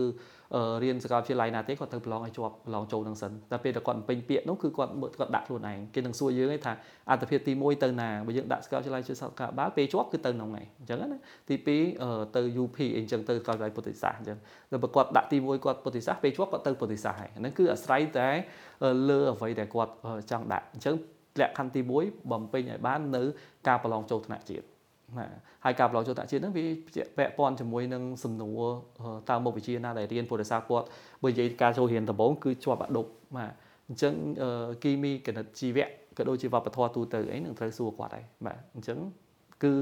[0.84, 6.74] រៀនសាកលវិទ្យាល័យណាទេគាត់ត្រូវប្រឡងឲ្យជាប់ប្រឡងចូលនឹងសិនតែពេលដែលគាត់ពេញពាក្យនោះគឺគាត់គាត់ដាក់ខ្លួនឯងគេនឹងសួរយើងឯងថា
[7.10, 11.20] អត្តភាពទី1ទៅណាបើយើងដាក់សាកលវិទ្យាល័យជាសាកលបាលពេលជាប់គឺទៅក្នុងឯងអញ្ចឹងណា
[11.50, 11.56] ទី
[11.98, 14.38] 2ទៅ UP អីអញ្ចឹងទៅសាកលវិទ្យាល័យពុទ្ធិសាស្ត្រអញ្ចឹង
[14.72, 18.30] តែបើគាត់ដាក់ទី1គាត់ពុទ្ធិសាស្ត្រពេលជាប់គាត់ទៅពុទ្ធិសាស្ត្រហើយហ្នឹងគឺអាស្រ័យតែ
[19.10, 19.94] លើអ្វីដែលគាត់
[20.32, 20.96] ចង់ដាក់អញ្ចឹង
[21.39, 23.24] លក្ខខណ្ឌទី1បំពេញឲ្យបាននៅ
[23.68, 24.72] ការប្រឡងចូលថ្នាក់ជាតិ
[25.20, 25.28] ណា
[25.66, 26.66] ហើយការប្រឡងចូលថ្នាក់ជាតិហ្នឹងវា
[27.18, 28.61] ពាក់ព័ន្ធជាមួយនឹងសំណួរ
[29.30, 30.86] តើមុខវិជ្ជាណាដែលរៀនពុទ្ធសាសគាត់
[31.24, 33.51] បើនិយាយការចូលរៀនដំបូងគឺជាប់អដប់បាទ
[33.88, 34.14] អញ្ចឹង
[34.84, 35.88] គីមីគណិតជីវៈ
[36.18, 38.97] ក៏ដូចជាវប្បធម៌ទូទៅអីនឹងត្រូវសួរគាត់ដែរបាទអញ្ចឹង
[39.64, 39.74] គឺ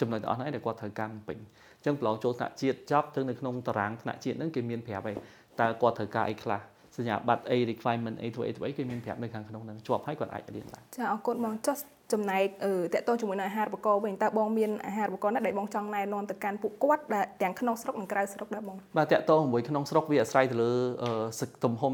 [0.00, 1.38] ចំណុចទាំងអស់ហ្នឹងដែលគាត់ត្រូវការបំពេញ
[1.78, 5.16] អញ្ចឹងប្រឡងចូលថ្នាក់ជាតិចប់ទៅនៅក្នុងតារាងថ្នាក់ជាតិហ្នឹងគេមានប្រាប់ហើយ
[5.60, 6.60] តើគាត់ត្រូវការអីខ្លះ
[6.96, 11.76] សញ្ញាបត្រអី requirement អីធ្វើអីធ្វើអីគេមានប្រាប់នៅខាងក្នុងហ្នឹងជាប់ហើយគាត់អាចរៀនបានចាអរគុណបងចុះ
[12.12, 12.44] ចំណែក
[12.94, 20.72] តកតងជាមួយនឹងអាហារូបករណ៍វិញតើបងមានអាហារូបករណ៍ណាដែលបងចង់ណែនាំទៅកាន់ពួកគាត់ដែលទាំងក្នុងស្រុកនិងក្រៅស្រុកដែរបងបាទតកតងជាមួយក្នុងស្រុកវាអាស្រ័យទៅលើ
[21.64, 21.92] ទំហំ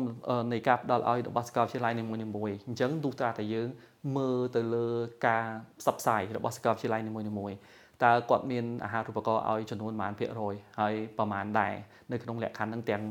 [0.53, 2.15] នៃការផ្ដល់ឲ្យរបស់សាកលវិទ្យាល័យនីមួ
[2.49, 3.69] យៗអញ្ចឹងទោះតាតែយើង
[4.17, 4.87] មើលទៅលើ
[5.27, 5.45] ការ
[5.81, 7.59] ផ្សព្វផ្សាយរបស់សាកលវិទ្យាល័យនីមួយៗ
[8.05, 11.73] តើគាត់មានអាហារូបករណ៍ឲ្យចំនួនប៉ុន្មានភាគរយហើយប្រមាណដែរ
[12.13, 13.03] នៅក្នុងលក្ខខណ្ឌហ្នឹងទាំង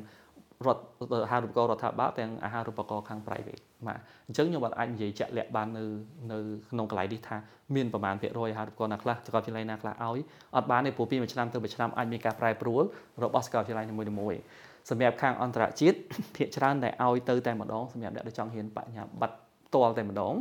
[0.67, 0.83] រដ្ឋ
[1.25, 5.83] អាហារូបករណ៍រដ្ឋាភិបាលទាំងអាហារូបករណ៍ខាង private បាទអញ្ចឹងខ្ញុំអាចនិយាយជាក់លាក់បាននៅ
[6.31, 6.37] នៅ
[6.71, 7.37] ក្នុងកន្លែងនេះថា
[7.75, 10.19] មានប្រមាណភាគរយអាហារូបករណ៍ណាខ្លះសាកលវិទ្យាល័យណាខ្លះឲ្យ
[10.55, 12.83] អត់បានទេព្រោះពីមួយឆ្នាំទៅមួយឆ្នាំអាចមានការប្រែប្រួល
[13.23, 14.41] របស់សាកលវិទ្យាល័យនីមួយៗ
[14.89, 15.97] សម្រាប់ខាងអន្តរជាតិ
[16.35, 19.35] ភាគច្រើនតែឲ្យទៅតែម្ដងសម្រាប់អ្នកដែលចង់ហ៊ានបញ្ញាបត្រ
[19.67, 20.33] ផ្ទាល់តែម្ដង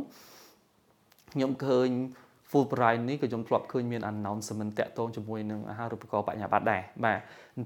[1.33, 1.89] ខ្ញុំឃើញ
[2.51, 7.19] Fulbright នេះក៏ខ្ញុំធ្លាប់ឃើញមាន announcement តាក់ទងជាមួយនឹងអាហារូបករណ៍បញ្ញាបត្រដែរបាទ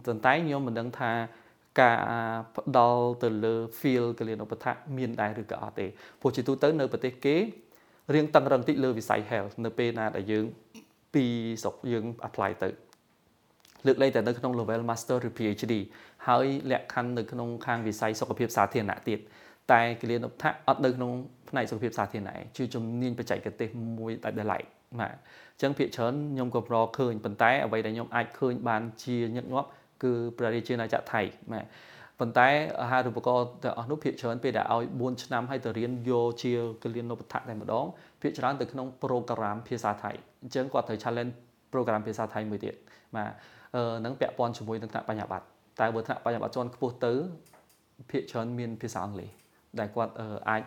[0.06, 1.12] ប៉ុន្តែខ្ញុំមិនដឹងថា
[1.82, 1.98] ការ
[2.56, 5.86] ផ្ដល់ទៅលើ feel កលៀនឧបត្ថម្ភមានដែរឬក៏អត់ទេ
[6.22, 7.36] ព្រោះជាទូទៅនៅប្រទេសគេ
[8.14, 10.46] រៀងតឹងរឹងតិចលើវិស័យ health នៅពេលណាដែលយើង
[11.14, 11.26] ពី
[11.64, 12.70] ស្រុកយើង apply ទៅ
[13.86, 15.74] លើកលែងតែនៅក្នុង level master ឬ PhD
[16.28, 19.20] ហើយលក្ខខណ្ឌនៅក្នុងខាងវិស័យសុខភាពសាធារណៈទៀត
[19.72, 21.12] តែគលានុបដ្ឋអត់នៅក្នុង
[21.50, 24.64] ផ្នែកសុខភាពសាធារណៈជាជំនាញបច្ចេកទេសមួយដាច់ដោយឡែក
[25.00, 29.70] បាទអញ្ចឹងភាគច្រើនខ្ញុំក៏ប្រឃើញប៉ុន្តែអ្វីដែលខ្ញុំអាចឃើញបានជាញឹកញាប់
[30.04, 31.22] គឺព្រះរាជាណាចក្រថៃ
[31.52, 31.66] បាទ
[32.20, 32.48] ប៉ុន្តែ
[32.82, 36.52] អាហារូបករណ៍ទាំងអស់នោះភាគច្រើនពេលដែលឲ្យ4ឆ្នាំហើយទៅរៀនយកជា
[36.84, 37.86] កលៀននុបដ្ឋតែម្ដង
[38.22, 41.34] ភាគច្រើនទៅក្នុង program ភាសាថៃអញ្ចឹងគាត់ត្រូវ challenge
[41.74, 42.74] program ភាសាថៃមួយទៀត
[43.16, 43.32] បាទ
[43.76, 45.46] អឺនឹងពាក់ព័ន្ធជាមួយនឹងថ្នាក់បញ្ញាបត្រ
[45.80, 47.14] តែបើថ្នាក់បញ្ញាបត្រជាន់ខ្ពស់ទៅ
[48.12, 49.30] ភាគច្រើនមានភាសាអង់គ្លេស
[49.80, 50.14] ដែលគាត់
[50.50, 50.62] អាច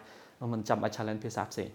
[0.52, 1.70] មិនចាំបាច់ challenge ភាសាផ្សេង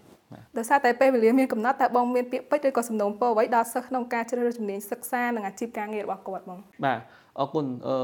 [0.58, 6.98] ដោយសារតែពេលវេលាមានកំណត់តើបងមានពាក្យពេចន៍ឬក៏សំណូមពរអ្វីដល់សិស្សក្នុងការជ្រើសរើសជំនាញសិក្សានិងអាជីពការងាររបស់គាត់បងបាទ
[7.40, 7.96] អរគុណអឺ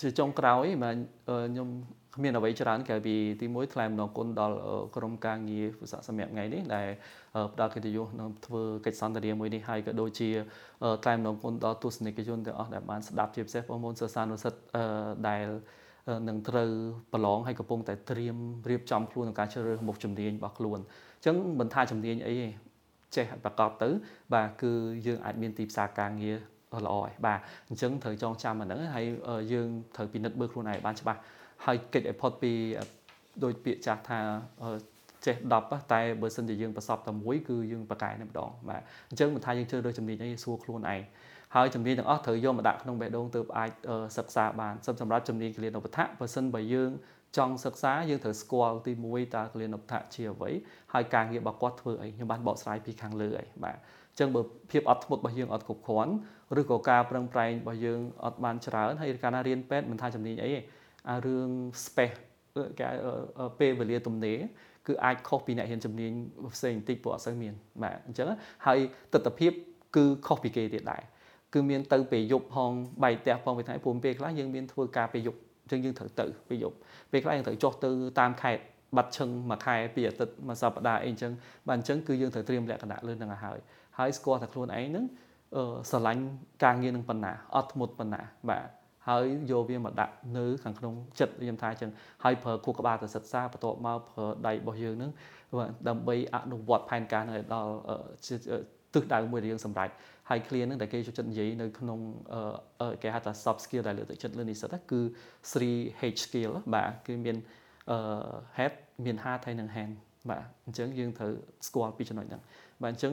[0.00, 0.96] ជាចុងក្រោយបាទ
[1.26, 1.68] ខ្ញុំ
[2.14, 4.56] គ្មានអ្វីច្រើនក្រៅពីទី1ថ្លែងអំណរគុណដល់
[4.96, 6.88] ក្រុមការងារវិសាសម្រាប់ថ្ងៃនេះដែល
[7.52, 10.28] ផ្ដល់កិត្តិយសនឹងធ្វើកិច្ចសន្ទនាមួយនេះហើយក៏ដូចជា
[11.02, 14.58] ថ្លែងអំណរគុណដល់ទស្សនិកជនទាំងអស់ដែលបានស្ដាប់ជាពិសេសបងប្អូនសិស្សានុសិស្ស
[15.28, 15.46] ដែល
[16.28, 16.70] នឹងត្រូវ
[17.12, 18.36] ប្រឡងហើយកំពុងតែត្រៀម
[18.70, 22.48] រៀបចំខ្លួនក្នុងការជ្រើសរើសមុខជំនាញរបស់ខ្លួនអញ្ចឹងមិនថាជំនាញអីទេ
[23.16, 23.88] ចេះប្រកបទៅ
[24.34, 24.72] បាទគឺ
[25.06, 26.38] យើងអាចមានទីផ្សារការងារ
[26.86, 29.06] ល្អហើយបាទអញ្ចឹងត្រូវចងចាំអាហ្នឹងហើយ
[29.52, 31.20] យើងត្រូវពិនិត្យមើលខ្លួនឯងបានច្បាស់
[31.66, 32.52] ហើយកិច្ចឲ្យផុតពី
[33.44, 34.18] ដោយពាក្យចាស់ថា
[35.26, 41.00] ចេះ10តែបើសិនជាយើងប្រសពតែមួយគឺយើងប្រកែតែម្ដងបាទអញ្ចឹងមិនថាយើងជ្រើសរើសជំនាញអីសួរខ្លួនឯង
[41.54, 43.70] ហើយជំនាញទាំងអស់ត្រូវយកមកដាក់ក្នុងបេះដូងទើបអាច
[44.16, 46.90] សិក្សាបានសម្រាប់ជំនាញគលានុបដ្ឋៈបើសិនបើយើង
[47.36, 50.50] ចង់សិក្សាយើងត្រូវស្គាល់ទី1តើគលានុបដ្ឋៈជាអ្វី
[50.92, 54.40] ហើយការងាររបស់គាត់ធ្វើអីខ្ញុំបានបកស្រាយពីខាងលើហើយបាទអញ្ចឹងបើ
[54.70, 56.12] ភាពអត់ធ្មត់របស់យើងអត់គ្រប់គ្រាន់
[56.60, 60.60] ឬក៏ការប្រឹងប្រែងរបស់យើងអត់បានច្រើនហើយកាលណារៀនពេទ្យមិនថាជំនាញអីទេ
[61.08, 61.48] អារឿង
[61.84, 62.18] space
[62.80, 62.88] គេ
[63.58, 64.38] ពេលវេលាទំនេរ
[64.86, 66.12] គឺអាចខុសពីអ្នករៀនជំនាញ
[66.54, 68.26] ផ្សេងបន្តិចព្រោះអត់សូវមានបាទអញ្ចឹង
[68.66, 68.78] ហើយ
[69.12, 69.48] ទស្សនវិជ្ជា
[69.96, 71.02] គឺខុសពីគេទៀតដែរ
[71.54, 72.70] គឺមានទៅពេលយប់ផង
[73.02, 76.76] បែកផ្ទះផងពេលថ្ងៃព្រមពេលខ្លះយើងមានធ្វើការពេលយប់អញ្ចឹងយើងត្រូវទៅពេលយប់
[77.12, 77.90] ពេលខ្លះយើងត្រូវចុះទៅ
[78.20, 78.62] តាមខេត្ត
[78.96, 81.32] បាត់ឈឹងមួយខែពីរអាទិត្យមួយសប្តាហ៍អីអញ្ចឹង
[81.68, 83.58] បាទអញ្ចឹងគឺយើងត្រូវត្រៀមលក្ខណៈលើនឹងឲ្យហើយ
[83.98, 85.04] ហើយស្គាល់តែខ្លួនឯងហ្នឹង
[85.90, 86.22] ស្រឡាញ់
[86.64, 88.20] ការងារនឹងប៉ុណ្ណាអត់ធ្មត់ប៉ុណ្ណា
[88.50, 88.68] បាទ
[89.08, 91.90] ហើយយកវាមកដាក់នៅខាងក្នុងចិត្តខ្ញុំថាអញ្ចឹង
[92.24, 95.10] ហើយប្រើគូក្បាលទៅសិក្សាបន្ទាប់មកប្រើដៃរបស់យើងនឹង
[95.88, 97.72] ដើម្បីអនុវត្តផែនការនឹងឲ្យដល់
[98.94, 99.88] ទិសដៅមួយដែលយើងសម្រេច
[100.30, 101.98] ហើយ clear នឹងដែលគេចូលចិត្តនិយាយនៅក្នុង
[103.02, 105.00] គេហៅថា soft skill ដែលលើកទឹកចិត្តលើនិស្សិតគឺ
[105.52, 107.36] 3H skill បាទគឺមាន
[108.56, 108.72] head
[109.04, 109.94] មាន heart ហើយនិង hand
[110.30, 111.32] បាទអញ្ចឹងយើងត្រូវ
[111.66, 112.42] ស្គាល់ពីចំណុចហ្នឹង
[112.82, 113.12] បាទអញ្ចឹង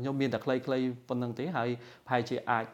[0.00, 0.60] ខ្ញុំមានតែខ្លីៗ
[1.08, 1.68] ប៉ុណ្្នឹងទេហើយ
[2.06, 2.64] ប្រហែលជាអាច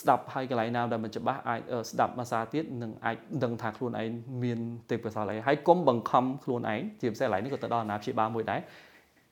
[0.00, 1.60] ស្ដាប់ហើយកន្លែងណាដែលមិនច្បាស់អាច
[1.90, 4.10] ស្ដាប់ភាសាទៀតនឹងអាចដឹងថាខ្លួនឯង
[4.44, 4.58] មាន
[4.90, 8.60] ទេពកោសល្យអីហើយកុំបង្ខំខ្លួនឯងជាពិសេសកន្លែងនេះក៏ទៅដល់អាណាព្យាបាលមួយដែរ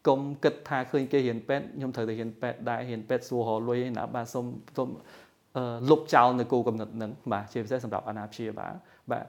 [0.09, 4.45] កុំគិតថាឃើញគេរៀនពេទ្យខ្ញុំត្រូវទៅរៀនពេទ្យដែររៀនពេទ្យសួររលុយឯណាបាទសុំ
[4.77, 4.89] សុំ
[5.91, 8.75] លុបចោលនៅគោលកំណត់ហ្នឹងបាទជាពិសេសសម្រាប់អាណាព្យាបាល
[9.11, 9.25] បាទ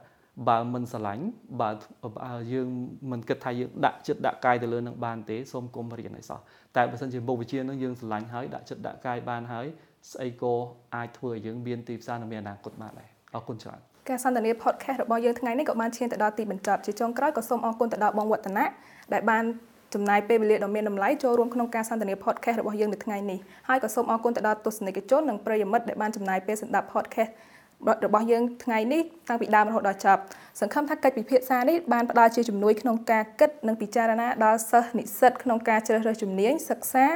[0.48, 1.24] បើមិនស្រឡាញ់
[1.60, 1.70] បើ
[2.52, 2.68] យើង
[3.10, 6.40] មិនគិតថាយើងដាក់ចិត្តដាក់កាយទៅលើនឹងបានទេសូមកុំរៀនឲ្យសោះ
[6.76, 9.66] តែបើសិនជាមុខវិជ្ជានឹងយើងស្រឡាញ់ហើយដាក់ចិត្តដាក់កាយបានហើយ
[10.12, 10.54] ស្អីក៏
[10.94, 18.66] អាចធ្វើឲ្យយើងមានទីផ្សារនិងមានអនាគតបានដែរអរគុណច្រើនការសន្ទនា podcast របស់យើងថ្ងៃនេះក៏បានឈានទៅដល់ទីបញ្ចប់ជាចុងក្រោយក៏សូមអរគុណទៅដល់បងវឌ្ឍនៈ
[19.12, 19.44] ដែលបាន
[19.94, 23.38] ចំណាយពេលវេលាដ៏មានតម្លៃចូលរួមក្នុងការសន្ទនា podcast របស់យើងនៅថ្ងៃនេះ
[23.68, 27.30] ហើយក៏សូមអរគុណទៅដល់ទស្សនិកជននិងប្រិយមិត្តដែលបានចំណាយពេលស្ដាប់ podcast
[28.06, 30.20] របស់យើងថ្ងៃនេះតាំងពីដើមរហូតដល់ចប់
[30.60, 37.06] សង្ឃឹមថាកិច្ចពិភាក្សានេះបានផ្ដល់ជាជំនួយក្នុងការគិតនិងពិចារណាដល់សិស្សនិស្សិតក្នុងការជ្រើសរើសជំនាញសិក្សា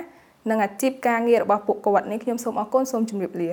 [0.50, 3.50] និងអាជីពការងាររបស់ពួកគាត់នេះខ្ញុំសូមអរគុណសូមជម្រាបលា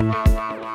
[0.00, 0.67] Thank you.